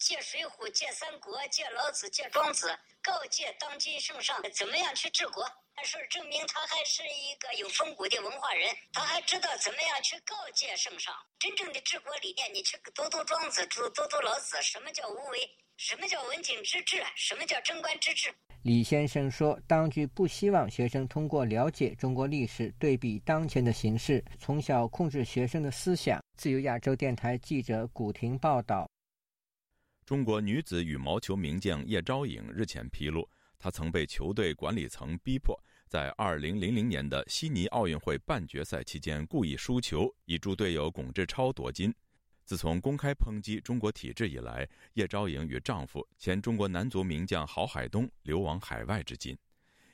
[0.00, 5.48] 借水浒、借三国、借老子、借庄子，告诫当今圣上怎么样去治国。
[5.76, 11.14] 但是证明他还是一个有风骨的文化人，他还知道怎么样去告诫圣上。
[11.38, 15.48] 真正的治国理念，你去读读庄子，读读读老子，什么叫无为？
[15.76, 17.04] 什么叫文景之治？
[17.14, 18.34] 什么叫贞观之治？
[18.66, 26.20] 李先生说，当局不希望学生通过了解中国历史，对比当前的形势，从小控制学生的思想。
[26.36, 28.90] 自由亚洲电台记者古婷报道。
[30.04, 35.56] 中国女子羽毛球名将叶钊颖日前披露，她曾被球队管理层逼迫，
[35.88, 41.94] 在2000年的悉尼奥运会半决赛期间故意输球，以助队友巩志超夺金。
[42.46, 49.36] 自从公开抨击中国体制以来，叶昭颖与丈夫前中国男足名将郝海东流亡海外至今。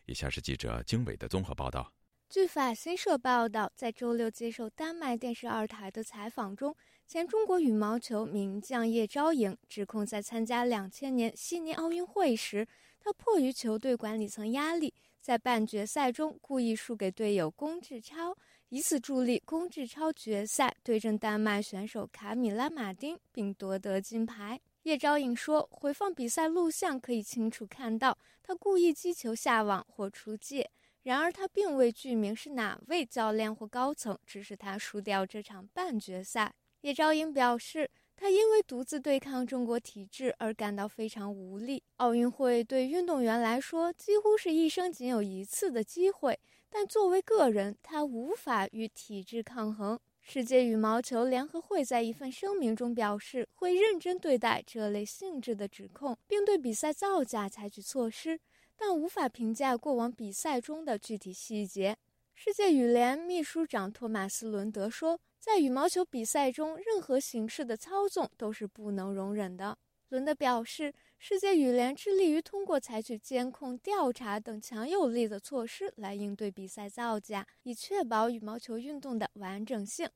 [0.04, 1.90] 以下是记者经纬的综合报道。
[2.28, 12.68] 据法新社报道，在周六接受丹麦电视二台的采访中，前中国羽毛球名将叶昭颖指控，在参加两千年悉尼奥运会时，
[13.00, 18.36] 他迫于球队管理层压力，在半决赛中故意输给队友龚志超。
[18.72, 24.58] 以此助力龚志超决赛对阵丹麦选手卡米拉·马丁，并夺得金牌。
[24.84, 30.70] 叶昭颖说：“回放比赛录像可以清楚看到，他故意击球下网或出界。
[31.02, 36.50] 然而，他并未具名是哪位教练或高层，指使他输掉这场半决赛。”
[36.80, 41.82] 叶昭颖表示，他因为独自对抗中国体制而感到非常无力。
[41.96, 46.40] 奥运会对运动员来说，几乎是一生仅有一次的机会。
[46.74, 50.00] 但作为个人，他无法与体制抗衡。
[50.22, 58.40] 世界羽毛球联合会在一份声明中表示，会认真对待这类性质的指控，并对比赛造假采取措施，
[58.74, 61.94] 但无法评价过往比赛中的具体细节。
[62.34, 69.76] 世界羽联秘书长托马斯·伦德说：“在羽毛球比赛中，任何形式的操纵都是不能容忍的。
[70.08, 70.94] 伦德表示，
[71.24, 80.10] 世界羽联致力于通过采取监控、调查等强有力的措施来应对比赛造假，以确保羽毛球运动的完整性。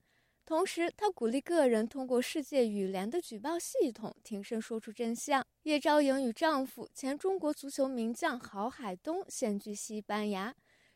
[0.44, 5.46] 同时，他鼓励个人通过世界羽联的举报系统挺身说出真相。
[5.62, 10.52] 叶昭莹与丈夫前中国足球名将郝海东现居西班牙。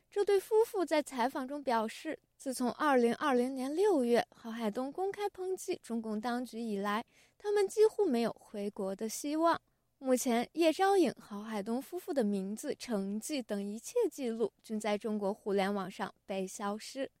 [0.09, 7.05] 这对夫妇在采访中表示，自从2020年6月郝海东公开抨击中共当局以来，
[7.37, 9.61] 他们几乎没有回国的希望。
[10.03, 17.11] 目前，叶昭颖、郝海东夫妇的名字、成绩等一切记录均在中国互联网上被消失。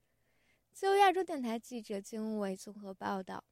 [0.73, 3.43] 自由亚洲电台记者金伟综合报道。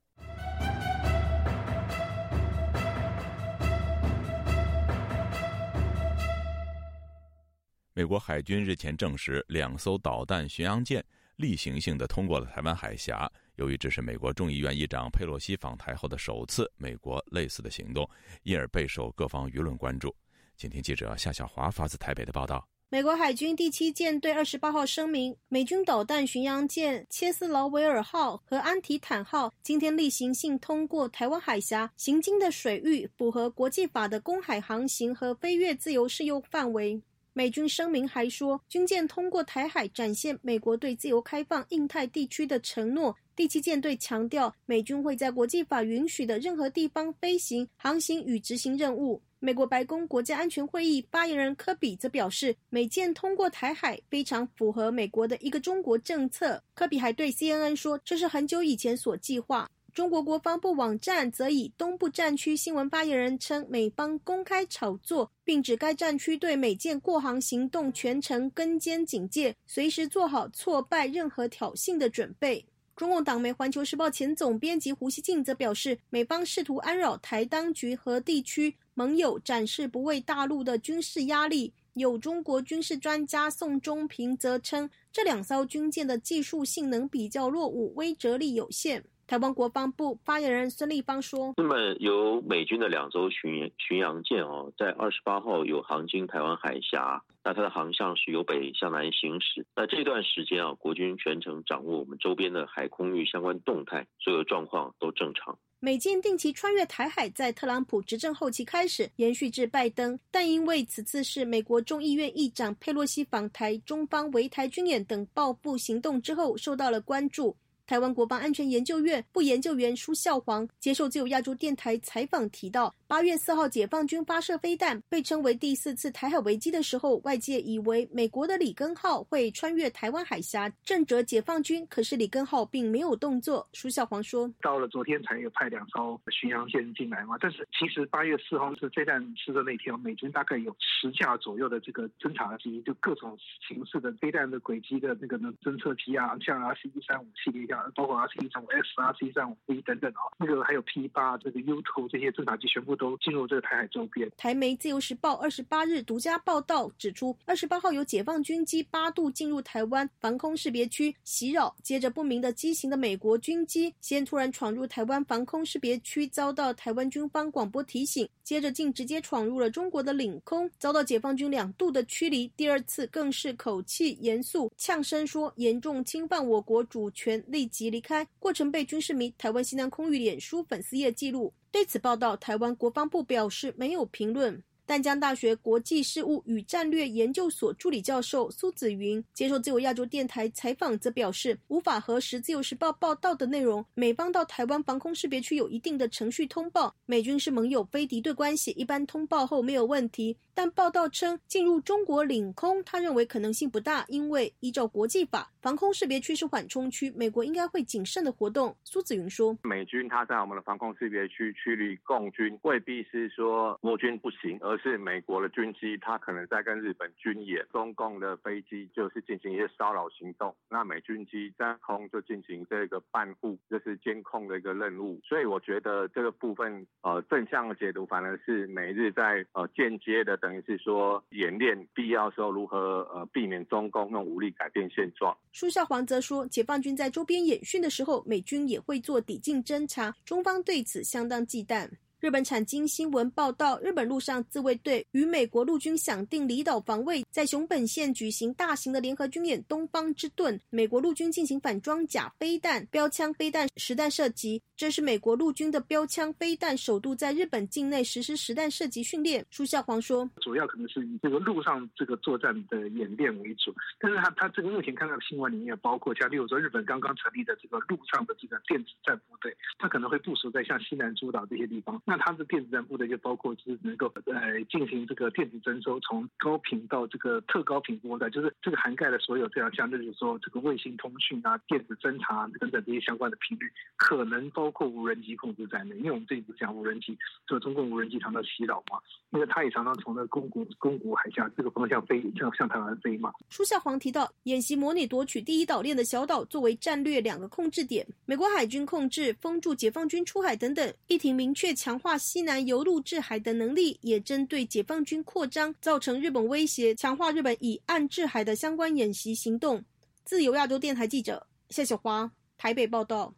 [7.93, 11.05] 美国海军日前证实，两艘导弹巡洋舰
[11.35, 13.31] 例行性的通过了台湾海峡。
[13.59, 18.09] 由于这是美国众议院议长佩洛西访台后的首次美国类似的行动，
[18.43, 20.15] 因而备受各方舆论关注。
[20.55, 22.65] 请听记者夏小华发自台北的报道。
[22.87, 36.99] 美国海军第七舰队二十八号声明，美军导弹巡洋舰切斯劳维尔号和安提坦号今天例行性通过台湾海峡，行经的水域符合国际法的公海航行和飞越自由适用范围。
[37.33, 43.15] 美军声明还说，军舰通过台海展现美国对自由开放印太地区的承诺。
[43.35, 49.21] 第七舰队强调，美军会在国际法允许的任何地方飞行、航行与执行任务。
[49.41, 56.61] 美国白宫国家安全会议发言人科比则表示，美舰通过台海非常符合美国的一个中国政策。
[56.73, 59.69] 科比还对 CNN 说，这是很久以前所计划。
[59.99, 72.65] 中国国防部网站则以东部战区新闻发言人称，美方公开炒作，并指该战区对美舰过航行动全程跟监警戒，随时做好挫败任何挑衅的准备。
[72.95, 81.73] 中共党媒《环球时报》前总编辑胡锡进则表示，美方试图安扰台当局和地区盟友，展示不畏大陆的军事压力。
[81.95, 89.03] 有中国军事专家宋忠平则称，这两艘军舰的技术性能比较落伍，威慑力有限。
[89.29, 99.63] 台湾国防部发言人孙立方说：“那么由美军的两艘巡巡洋舰哦，在二十八号有航经台湾海峡，那它的航向是由北向南行驶。
[99.75, 117.55] 那这段时间啊，国军全程掌握我们周边的海空域相关动态，所有状况都正常。”美舰定期穿越台海，在特朗普执政后期开始延续至拜登，但因为此次是美国众议院议长佩洛西访台，中方围台军演等报复行动之后，受到了关注。
[117.89, 133.67] 台湾国防安全研究院副研究员舒孝煌接受自由亚洲电台采访提到，八月四号解放军发射飞弹，被称为第四次台海危机的时候，外界以为美国的里根号会穿越台湾海峡震慑解放军，可是里根号并没有动作。
[133.73, 143.35] 舒孝煌说：“到了昨天才有派两艘巡洋舰进来嘛，但是其实八月四号是飞弹试射那天，美军大概有十架左右的这个侦察机，就各种
[143.67, 152.07] 形式的飞弹的轨迹的那个呢侦测机啊，像 R C 一三五系列一样。”包括 R C 一三五 S、R C 一三五 V 等等啊，那个还有 P 八这个 U two
[152.07, 154.29] 这些侦察机全部都进入这个台海周边。
[154.35, 172.51] 台媒自由时报二十八日独家报道指出，二十八号有解放军机八度进入台湾防空识别区袭扰，接着不明的机型的美国军机先突然闯入台湾防空识别区，遭到台湾军方广播提醒，接着竟直接闯入了中国的领空，遭到解放军两度的驱离。
[172.57, 177.69] 第二次更是口气严肃，呛声说严重侵犯我国主权，立。
[177.69, 181.53] 即离开过程被军事迷台湾西南空域脸书粉丝页记录。
[181.71, 184.63] 对此报道，台湾国防部表示没有评论。
[184.89, 193.85] 淡江大学国际事务与战略研究所助理教授苏子云接受自由亚洲电台采访，则表示无法核实自由时报报道的内容。
[193.93, 200.35] 美方到台湾防空识别区有一定的程序通报，美军是盟友非敌对关系，一般通报后没有问题。
[200.55, 208.75] 但报道称进入中国领空，他认为可能性不大，因为依照国际法，防空识别区是缓冲区，美国应该会谨慎的活动。
[208.83, 225.19] 苏子云说：“美军他在我们的防空识别区驱离共军，未必是说国军不行，而是美国的军机他可能在跟日本军演，中共的飞机就是进行一些骚扰行动，那美军机在空就进行这个伴护，就是监控的一个任务。
[225.23, 235.37] 所以我觉得这个部分，呃，正向的解读反而是美日在呃间接的等。”于是说演练必要时候如何呃避免中共用武力改变现状。
[235.51, 241.89] 舒孝煌则说，解放军在周边演训的时候，美军也会做抵近侦察，中方对此相当忌惮。
[242.19, 250.59] 日本产经新闻报道，日本陆上自卫队与美国陆军响定离岛防卫，在熊本县举行大型的联合军演“东方之盾”。
[250.69, 259.45] 美国陆军进行反装甲飞弹、标枪飞弹实弹射击，这是美国陆军的标枪飞弹首度在日本境内实施实弹射击训练。
[259.49, 272.01] 舒孝煌说：“主要可能是以这个陆上这个作战的演练为主，但是他他这个目前看到的新闻里面包括像例如说日本刚刚成立的这个陆上的这个电子战部队，他可能会部署在像西南诸岛这些地方。
[272.09, 285.95] 那他的电子战部队就包括就是能够呃进行这个电子征收，从高频到这个特高频波段，就是这个涵盖了所有这样，像就是说这个卫星通讯啊、电子侦察等等这些相关的频率，可能包括无人机控制在内。
[285.97, 288.97] 因为我们这一次讲无人机，这个中共无人机常常袭扰嘛，
[289.29, 293.31] 因为它也常常从那宫古宫古海峡这个方向飞，向向台湾飞嘛。
[293.49, 302.79] 舒孝煌提到，演习模拟夺取第一岛链的小岛作为战略两个控制点，美国海军控制、封住解放军出海等等，议题明确强化西南游。
[302.79, 309.83] 路制海的能力，也针对解放军扩张造成日本威胁，强化日本以岸制海的相关演习行动。
[310.23, 313.31] 自由亚洲电台记者夏小华台北报道。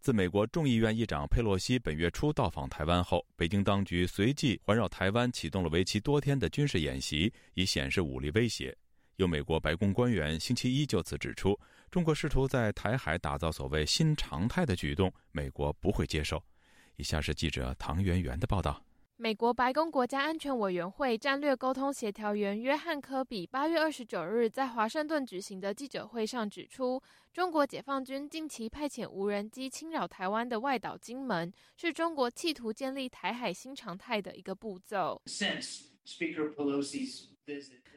[0.00, 8.76] 自美国众议院议长佩洛西本月初到访台湾后，北京当局随即环绕台湾启动了为期多天的军事演习，以显示武力威胁。
[9.16, 11.58] 有美国白宫官员星期一就此指出，
[11.90, 16.42] 中国试图在台海打造所谓新常态的举动，美国不会接受。
[16.96, 18.84] 以下是记者唐媛媛的报道。
[19.16, 27.00] 美国白宫国家安全委员会战略沟通协调员约翰·科比八月二十九日在华盛顿举行的记者会上指出，
[27.32, 35.22] 中国解放军近期派遣无人机侵扰台湾的外岛金门，是中国企图建立台海新常态的一个步骤。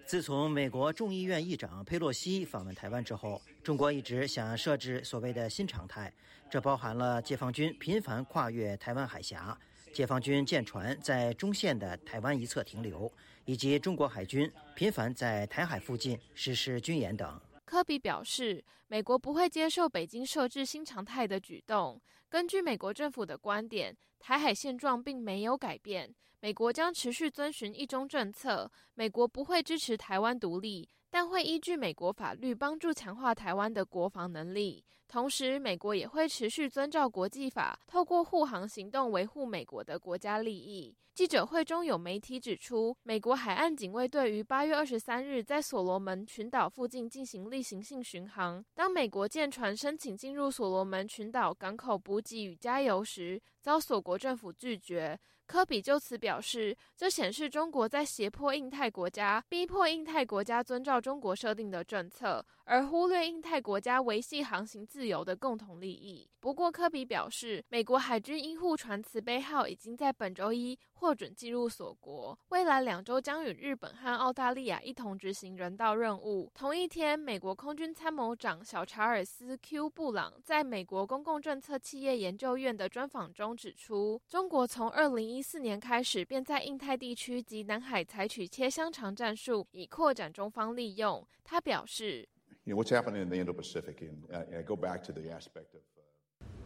[0.06, 6.14] 自从美国众议院议长佩洛西访问台湾之后，中国一直想设置所谓的新常态。
[6.50, 9.58] 这包含了解放军频繁跨越台湾海峡，
[9.92, 13.12] 解放军舰船在中线的台湾一侧停留，
[13.46, 17.42] 以及中国海军频繁在台海附近实施军演等。
[17.66, 22.00] 科比表示，美国不会接受北京设置新常态的举动。
[22.30, 28.72] 根据美国政府的观点，台海现状并没有改变，美国将持续遵循一中政策。
[28.94, 30.88] 美国不会支持台湾独立，
[31.18, 34.84] 但会依据美国法律帮助强化台湾的国防能力。
[35.08, 40.94] 同时，美国也会持续遵照国际法，透过护航行动维护美国的国家利益。
[41.14, 48.62] 记者会中有媒体指出，美国海岸警卫队于八月二十三日在所罗门群岛附近进行例行性巡航。
[48.74, 55.18] 当美国舰船申请进入所罗门群岛港口补给与加油时，遭所国政府拒绝。
[55.48, 66.30] 科比就此表示，这显示中国在胁迫印太国家，逼迫印太国家遵照中国设定的政策，而忽略印太国家维系航行自由的共同利益。
[66.40, 76.52] 不过，科比表示，美国海军医护船“慈悲号”已经在本周一获准进入锁国，未来两周将与日本和澳大利亚一同执行人道任务。
[76.54, 91.24] 同一天，美国空军参谋长小查尔斯 ·Q· 布朗在美国公共政策企业研究院的专访中指出，中国从二零一四年开始便在印太地区及南海采取切香肠战术，以扩展中方利用。
[91.44, 92.28] 他表示。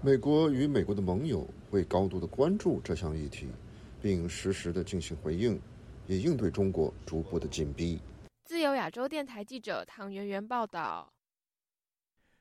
[0.02, 3.48] 美国与美国的盟友会高度的关注这项议题，
[4.02, 5.60] 并实时的进行回应，
[6.08, 8.00] 也应对中国逐步的紧逼。
[8.46, 11.12] 自由亚洲电台记者唐媛媛报道。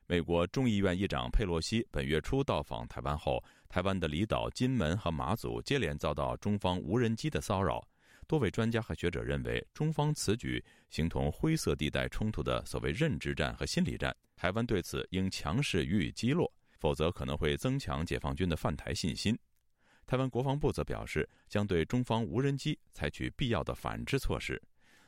[0.07, 7.85] 美国众议院议长佩洛西本月初到访台湾后，台湾的离岛金门和马祖接连遭到中方无人机的骚扰。
[8.29, 16.53] 多位专家和学者认为，中方此举形同灰色地带冲突的所谓认知战和心理战，台湾对此应强势予以击落。
[16.77, 19.37] 否则可能会增强解放军的犯台信心。
[20.05, 24.61] 台湾国防部则表示，将对中方无人机采取必要的反制措施。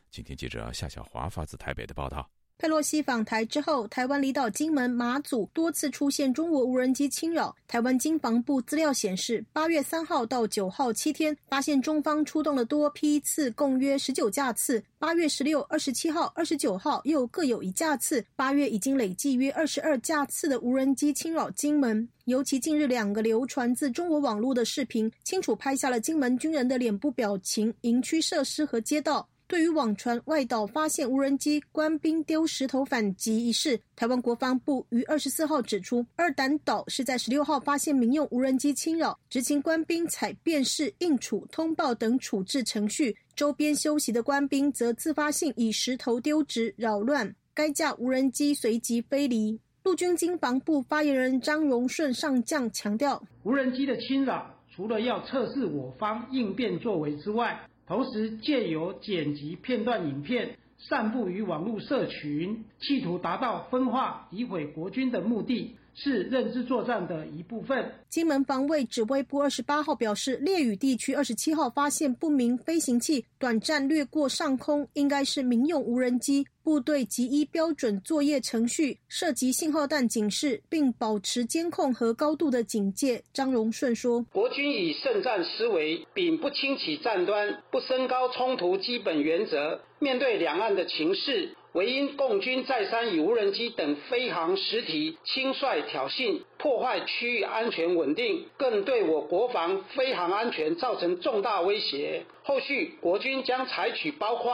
[0.09, 2.29] 请听记者夏小华发自台北的报道。
[2.61, 7.55] 佩洛西访台之后，台湾离岛金门、马祖多次出现中国无人机侵扰。
[7.67, 14.83] 台湾经防部资料显示，八月三号到九号七天，发现中方出动了多批次，共约十九架次。
[14.99, 18.23] 八月十六、二十七号、二十九号又各有一架次。
[18.35, 22.07] 八月已经累计约二十二架次的无人机侵扰金门。
[22.25, 29.27] 尤其近日两个流传自中国网络的视频，清楚拍下了金门军人的脸部表情、营区设施和街道。
[29.51, 49.59] 对于网传外岛发现无人机官兵丢石头反击一事，台湾国防部于二十四号指出，二胆岛是在十六号发现民用无人机侵扰，执勤官兵采辨识、应处、通报等处置程序，周边休息的官兵则自发性以石头丢掷扰乱，该架无人机随即飞离。
[49.83, 54.49] 陆军经防部发言人张荣顺上将强调，无人机的侵扰。
[54.73, 57.59] 除了要测试我方应变作为之外，
[57.91, 65.75] 同时借由剪辑片段影片散布于网络社群，企图达到分化、诋毁国军的目的。
[65.95, 67.91] 是认知作战的一部分。
[68.09, 76.45] 金门防卫指挥部二十八号表示，烈屿地区二十七号发现不明飞行器短暂掠过上空，应该是民用无人机。
[76.63, 83.23] 部队即依标准作业程序涉及信号弹警示，并保持监控和高度的警戒。
[83.33, 102.23] 张荣顺说：“国军以胜战思维，秉不轻启战端、不升高冲突基本原则，面对两岸的情势。”唯因共军再三以无人机等飞航实体轻率挑衅，破坏区域安全稳定，更对我国防飞航安全造成重大威胁。
[102.43, 104.51] 后续国军将采取包括。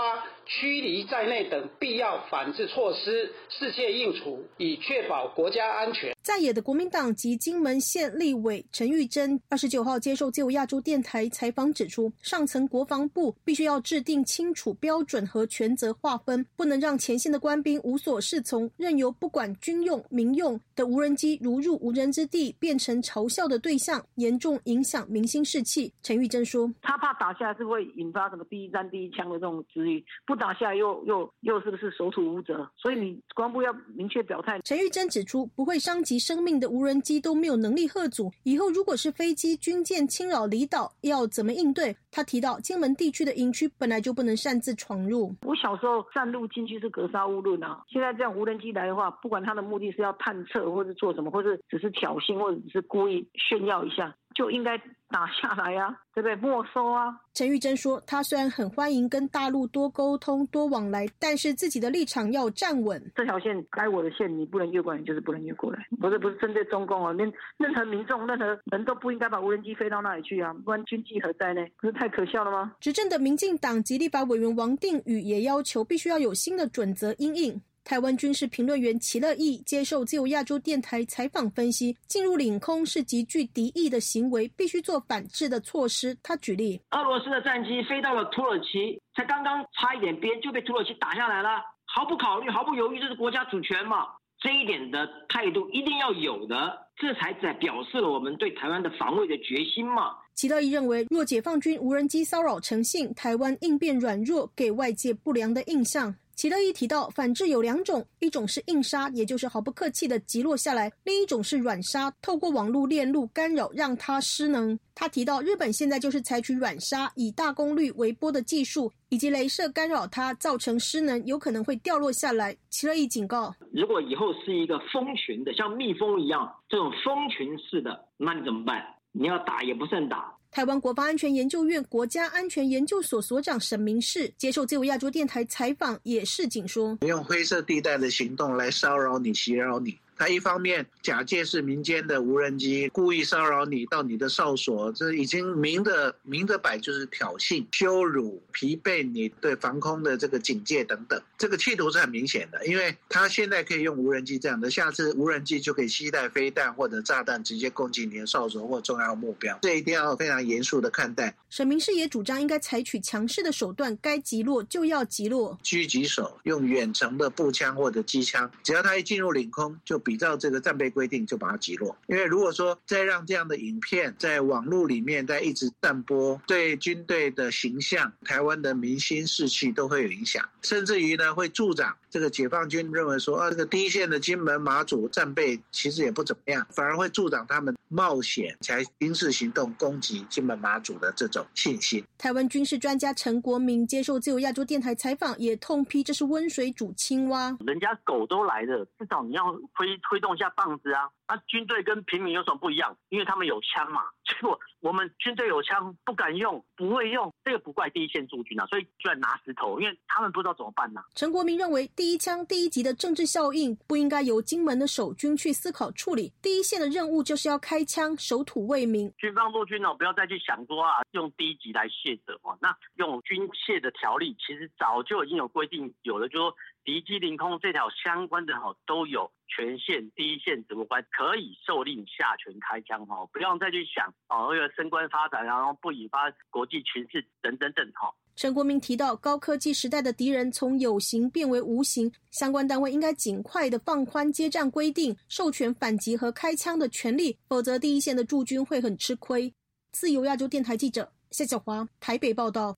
[0.49, 6.15] 驱离在内等必要反制措施，世切应处，以确保国家安全。
[6.23, 25.91] 在野的国民党及金门县立委陈玉珍二十九号接受自由亚洲电台采访指出，上层国防部必须要制定清楚标准和权责划分，不能让前线的官兵无所适从，任由不管军用、民用的无人机如入无人之地，变成嘲笑的对象，严重影响民心士气。
[26.01, 32.69] 陈玉珍说：“他怕打下来是会引发什么第一战第一枪的这种质疑，不。”打下又又又是不是守土无责？
[32.77, 34.59] 所以你国防部要明确表态。
[34.63, 38.31] 陈玉珍指出，不会伤及生命的无人机都没有能力吓阻。
[38.43, 41.97] 以后如果是飞机、军舰侵扰离岛，要怎么应对？
[42.11, 45.33] 他提到，金门地区的营区本来就不能擅自闯入。
[45.41, 47.83] 我小时候擅入进去是格杀勿论啊。
[47.89, 54.15] 现在这样无人机来的话，不管他的目的是要探测，或是做什么，或是只是挑衅，或者只是故意炫耀一下。
[54.37, 54.77] 就应该
[55.09, 56.35] 打下来呀， 对不对？
[56.35, 57.19] 没收啊！
[57.33, 63.01] 陈玉珍说，他虽然很欢迎跟大陆多沟通、多往来，但是自己的立场要站稳。
[63.15, 65.87] 这条线该我的线，你不能越过来，就是不能越过来。
[65.99, 70.53] 不是不是针对中共啊，连任何民众、任何人都不应该把无人机飞到那里去啊！
[70.63, 71.65] 不然军纪何在呢？
[71.81, 72.75] 不是太可笑了吗？
[72.79, 77.59] 执政的民进党及立法委员王定宇也要求，必须要有新的准则应应。
[77.87, 86.13] 台湾军事评论员齐乐义接受自由亚洲电台采访分析，进入领空是极具敌意的行为，必须做反制的措施。
[86.21, 94.05] 他举例，俄罗斯的战机飞到了土耳其，才刚刚差一点边就被土耳其打下来了，毫不考虑、毫不犹豫，这是国家主权嘛？
[94.41, 100.13] 这一点的态度一定要有的，这才在表示了我们对台湾的防卫的决心嘛。
[100.35, 106.13] 齐乐义认为，若解放军无人机骚扰成性，台湾应变软弱，给外界不良的印象。
[106.37, 114.77] 齐乐一提到，反制有两种，一种是硬杀，也就是毫不客气的击落下来；另一种是软杀，透过网络链路干扰，让它失能。
[114.93, 122.55] 他提到，日本现在就是采取软杀，以大功率微波的技术以及镭射干扰它，造成失能，有可能会掉落下来。
[122.69, 128.85] 齐乐一警告，如果以后是一个蜂群的，像蜜蜂一样这种蜂群式的，那你怎么办？
[129.11, 130.36] 你要打也不算打。
[130.49, 139.97] 台湾国防安全研究院国家安全研究所所长沈明世接受自由亚洲电台采访，也是警说：用灰色地带的行动来骚扰你、袭扰你。
[140.17, 152.65] 他一方面假借是民间的无人机，故意骚扰你到你的哨所，这已经明的明的摆就是挑衅、羞辱、疲惫你对防空的这个警戒等等，这个企图是很明显的。
[152.65, 161.35] 因为他现在可以用无人机这样的，下次无人机就可以携带飞弹或者炸弹直接攻击你的哨所或重要目标，这一定要非常严肃的看待。
[161.51, 170.01] 沈明世也主张应该采取强势的手段，该击落就要击落，狙击手用远程的步枪或者机枪，只要他一进入领空就。
[170.07, 171.93] 比照这个战备规定，就把它击落。
[172.07, 192.03] 因为如果说再让这样的影片在网络里面再一直散播，对军队的形象、台湾的民心士气都会有影响，甚至于呢会助长这个解放军认为说啊，这个第一线的金门马祖战备其实也不怎么样，反而会助长他们冒险才军事行动攻击金门马祖的这种信心。
[192.17, 197.55] 台湾军事专家陈国民接受自由亚洲电台采访，也痛批这是温水煮青蛙。
[197.59, 199.95] 人家狗都来了，至少你要推。
[200.09, 201.09] 推动一下棒子啊！
[201.27, 202.95] 那军队跟平民有什么不一样？
[203.09, 204.01] 因为他们有枪嘛。
[204.23, 211.01] 结果我们军队有枪不敢用，不会用，这个不怪第一线驻军啊，所以居然拿石头，因为他们不知道怎么办呐。
[211.13, 219.11] 陈国民认为，第第一枪第一级的政治效应不应该由金门的守军去思考处理，第一线的任务就是要开枪守土为民。
[219.17, 222.57] 军方驻军哦，不要再去想说啊，用第一级来卸责哦。
[222.61, 226.55] 那用军械的条例，其实早就已经有规定，有的就说
[226.85, 234.13] 敌机凌空这条相关的哈都有权限，第一线指挥官可以受令下权开枪哈，不要再去想。
[234.29, 238.09] 哦，为了升官发展，然后不引发国际情势等等等哈。
[238.37, 249.51] 陈国民提到，高科技时代的敌人从有形变为无形，相关单位应该尽快的放宽接战规定，授权反击和开枪的权利，否则第一线的驻军会很吃亏。
[249.91, 252.77] 自由亚洲电台记者夏小华台北报道。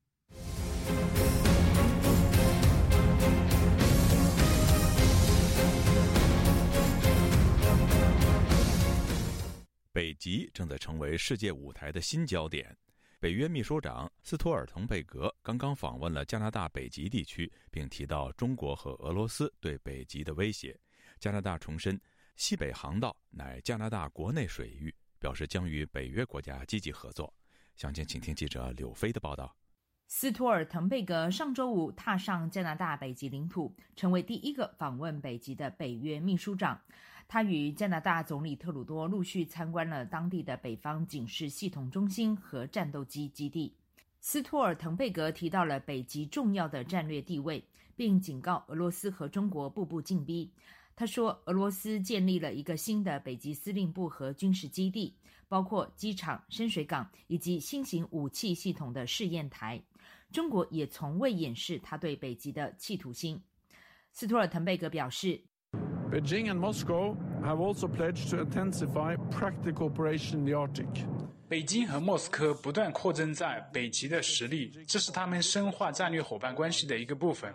[9.92, 12.78] 北极正在成为世界舞台的新焦点。
[13.22, 20.80] 北约秘书长斯托尔滕贝格刚刚访问了加拿大北极地区，并提到中国和俄罗斯对北极的威胁。
[21.20, 22.00] 加拿大重申，
[22.38, 27.34] 西北航道乃加拿大国内水域，表示将与北约国家积极合作。
[27.76, 29.54] 详情，请听记者柳飞的报道。
[30.12, 36.82] 斯托尔滕贝格上周五踏上加拿大北极领土，成为第一个访问北极的北约秘书长。
[37.28, 43.76] 他与加拿大总理特鲁多陆续参观了当地的北方警示系统中心和战斗机基地。
[44.20, 47.64] 斯托尔滕贝格提到了北极重要的战略地位，
[47.96, 50.52] 并警告俄罗斯和中国步步进逼。
[50.96, 55.14] 他说，俄罗斯建立了一个新的北极司令部和军事基地，
[55.48, 59.80] 包括机场、深水港以及新型武器系统的试验台。
[60.32, 63.42] 中国也从未掩饰他对北极的企图心。
[64.12, 65.44] 斯图尔滕贝格表示。
[66.12, 70.88] Beijing and Moscow have also pledged to intensify practical cooperation in the Arctic.
[71.50, 77.52] 北京和莫斯科不断扩增在北极的实力，这是他们深化战略伙伴关系的一个部分，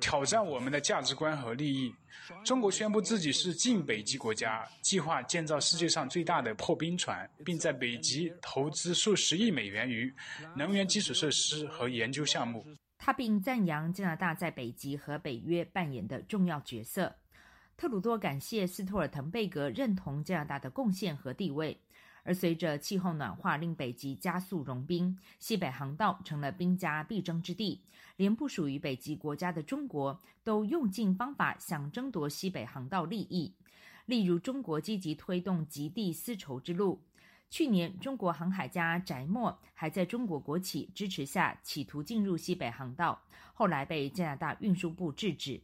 [0.00, 1.92] 挑战我们的价值观和利益。
[2.44, 10.14] 中国宣布自己是近北极国家，计划建造世界上最大的破冰船，并在北极投资数十亿美元于
[10.56, 12.64] 能源基础设施和研究项目。
[12.96, 17.12] 他并赞扬加拿大在北极和北约扮演的重要角色。
[17.76, 21.76] 特鲁多感谢斯托尔滕贝格认同加拿大的贡献和地位，
[22.22, 27.82] 而随着气候暖化令北极加速融冰，西北航道成了兵家必争之地。
[28.16, 33.54] 连不属于北极国家的中国都用尽方法想争夺西北航道利益，
[34.06, 37.00] 例如中国积极推动极地丝绸之路。
[37.48, 43.20] 去年，中国航海家翟墨还在中国国企支持下企图进入西北航道，
[43.54, 45.60] 后来被加拿大运输部制止。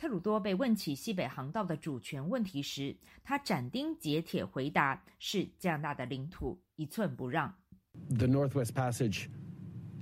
[0.00, 7.54] 特鲁多被问起西北航道的主权问题时，他斩钉截铁回答：“是加拿大的领土，一寸不让。”
[8.16, 9.26] The Northwest Passage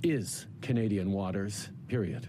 [0.05, 1.67] is Canadian waters.
[1.89, 2.23] Period.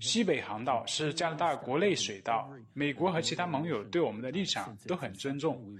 [0.00, 5.76] 西北航道是加拿大国内水道，美国和其他盟友对我们的立场都很尊重。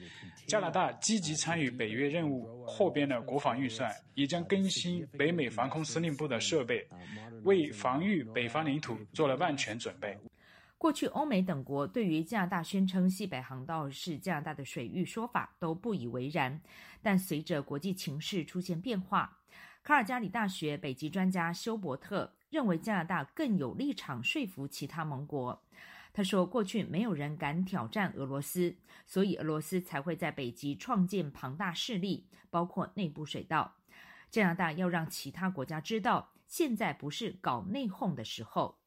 [0.48, 6.84] 加拿大积极参与北约任务，扩编了国防预算，也将更新北美防空司令部的设备，
[7.44, 10.18] 为防御北方领土做了万全准备。
[10.80, 16.58] 过去，欧美等国对于加拿大宣称西北航道是加拿大的水域说法都不以为然。
[17.02, 19.40] 但随着国际情势出现变化，
[19.82, 25.62] 卡尔加里大学北极专家休伯特认为加拿大更有立场说服其他盟国。
[26.14, 28.74] 他说：“过去没有人敢挑战俄罗斯，
[29.06, 33.76] 所以俄罗斯才会在北极创建庞大势力，包括内部水道。
[34.30, 38.78] 加拿大要让其他国家知道，现在不是搞内讧的时候。”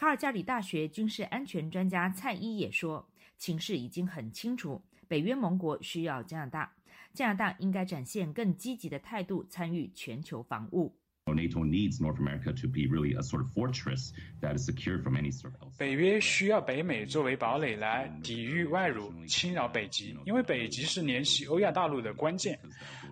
[0.00, 6.72] 卡尔加里大学军事安全专家蔡伊也说，情势已经很清楚，北约盟国需要加拿大，
[7.12, 10.96] 加拿大应该展现更积极的态度，参与全球防务。
[15.76, 22.58] 北约需要北美作为堡垒来抵御外辱侵扰北极，因为北极是联系欧亚大陆的关键。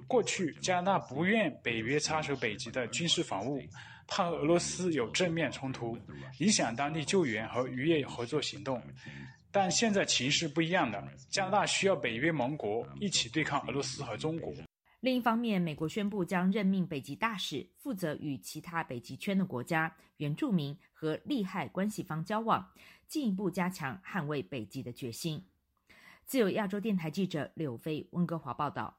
[0.07, 3.61] 过去加拿大不愿北约插手北极的军事防务。
[4.09, 5.97] 怕俄罗斯有正面冲突，
[6.39, 8.83] 影响当地救援和渔业合作行动。
[9.53, 14.53] 但现在情势不一样了，加拿大需要北约盟国一起对抗俄罗斯和中国。
[15.01, 22.69] 另一方面，美国宣布将任命北极大使，负责与其他北极圈的国家、原住民和利害关系方交往，
[23.07, 25.45] 进一步加强捍卫北极的决心。
[26.27, 28.99] 自由亚洲电台记者柳飞温哥华报道。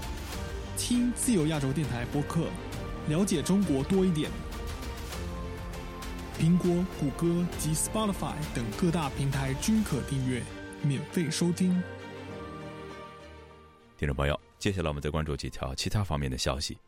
[0.81, 2.47] 听自由亚洲电台播客，
[3.07, 4.31] 了解中国多一点。
[6.39, 10.41] 苹果、谷歌及 Spotify 等各大平台均可订阅，
[10.81, 11.81] 免费收听。
[13.95, 16.79] 听众朋友，接下来我们再关注几条其他方面的消息。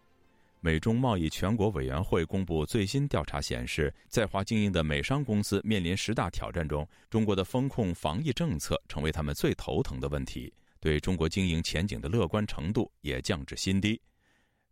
[0.60, 10.52] 美中贸易全国委员会公布最新调查显示，在华经营的美商公司面临十大挑战中，中国的风控防疫政策成为他们最头疼的问题。
[10.84, 14.02] 对中国经营前景的乐观程度也降至新低。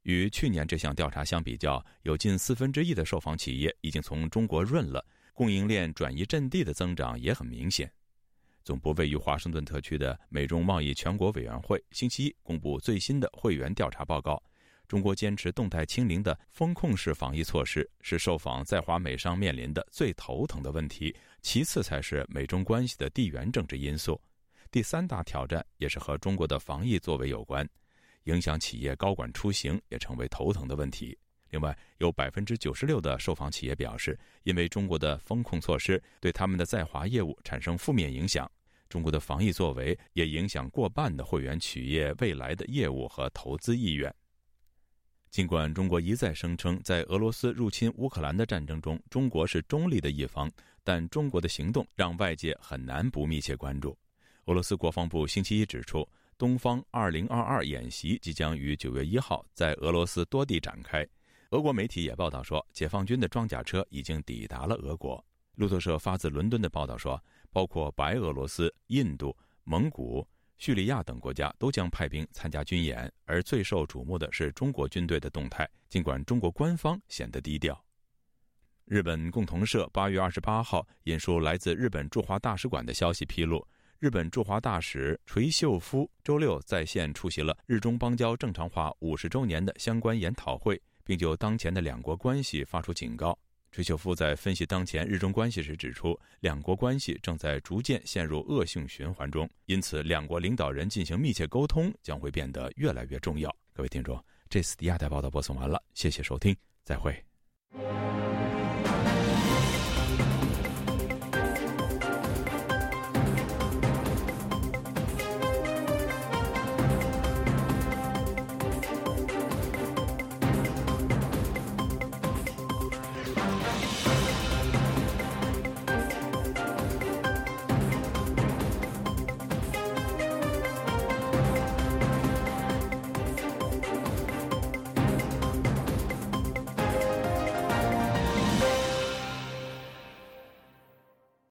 [0.01, 7.89] 与去年这项调查相比较，有近四分之一的受访企业已经从中国润了，供应链转移阵地的增长也很明显。
[8.61, 14.43] 总部位于华盛顿特区的美中贸易全国委员会星期一公布最新的会员调查报告。
[14.89, 24.19] 中国坚持动态清零的风控式防疫措施是受访在华美商面临的最头疼的问题，其次才是美中关系的地缘政治因素，
[24.71, 27.67] 第三大挑战也是和中国的防疫作为有关。
[28.23, 31.17] 影响企业高管出行也成为头疼的问题。
[31.49, 38.49] 另外，有百分之九十六的受访企业表示，因为中国的风控措施对他们的在华业务产生负面影响。
[38.87, 44.13] 中国的防疫作为也影响过半的会员企业未来的业务和投资意愿。
[45.29, 50.49] 尽管中国一再声称在俄罗斯入侵乌克兰的战争中，中国是中立的一方，
[50.83, 53.97] 但中国的行动让外界很难不密切关注。
[54.45, 56.07] 俄罗斯国防部星期一指出。
[56.37, 61.07] 东方二零二二演习即将于九月一号在俄罗斯多地展开。
[61.51, 65.23] 俄国媒体也报道说，解放军的装甲车已经抵达了俄国。
[65.53, 70.27] 路透社发自伦敦的报道说，包括白俄罗斯、印度、蒙古、
[70.57, 75.69] 叙利亚等国家都将派兵参加军演，而最受瞩目的是中国军队的动态。
[75.89, 77.79] 尽管中国官方显得低调。
[78.85, 83.63] 日本共同社八月二十八号引述来自日本驻华大使馆的消息披露。
[84.01, 93.37] 日本驻华大使垂秀夫周六在线出席了日中邦交正常化五十周年的相关研讨会，并就当前的两国关系发出警告。
[93.71, 103.55] 垂秀夫在分析当前日中关系时指出，两国关系正在逐渐陷入恶性循环中，因此两国领导人进行密切沟通将会变得越来越重要。
[103.71, 107.23] 各位听众，这次的亚太报道播送完了，谢谢收听，再会。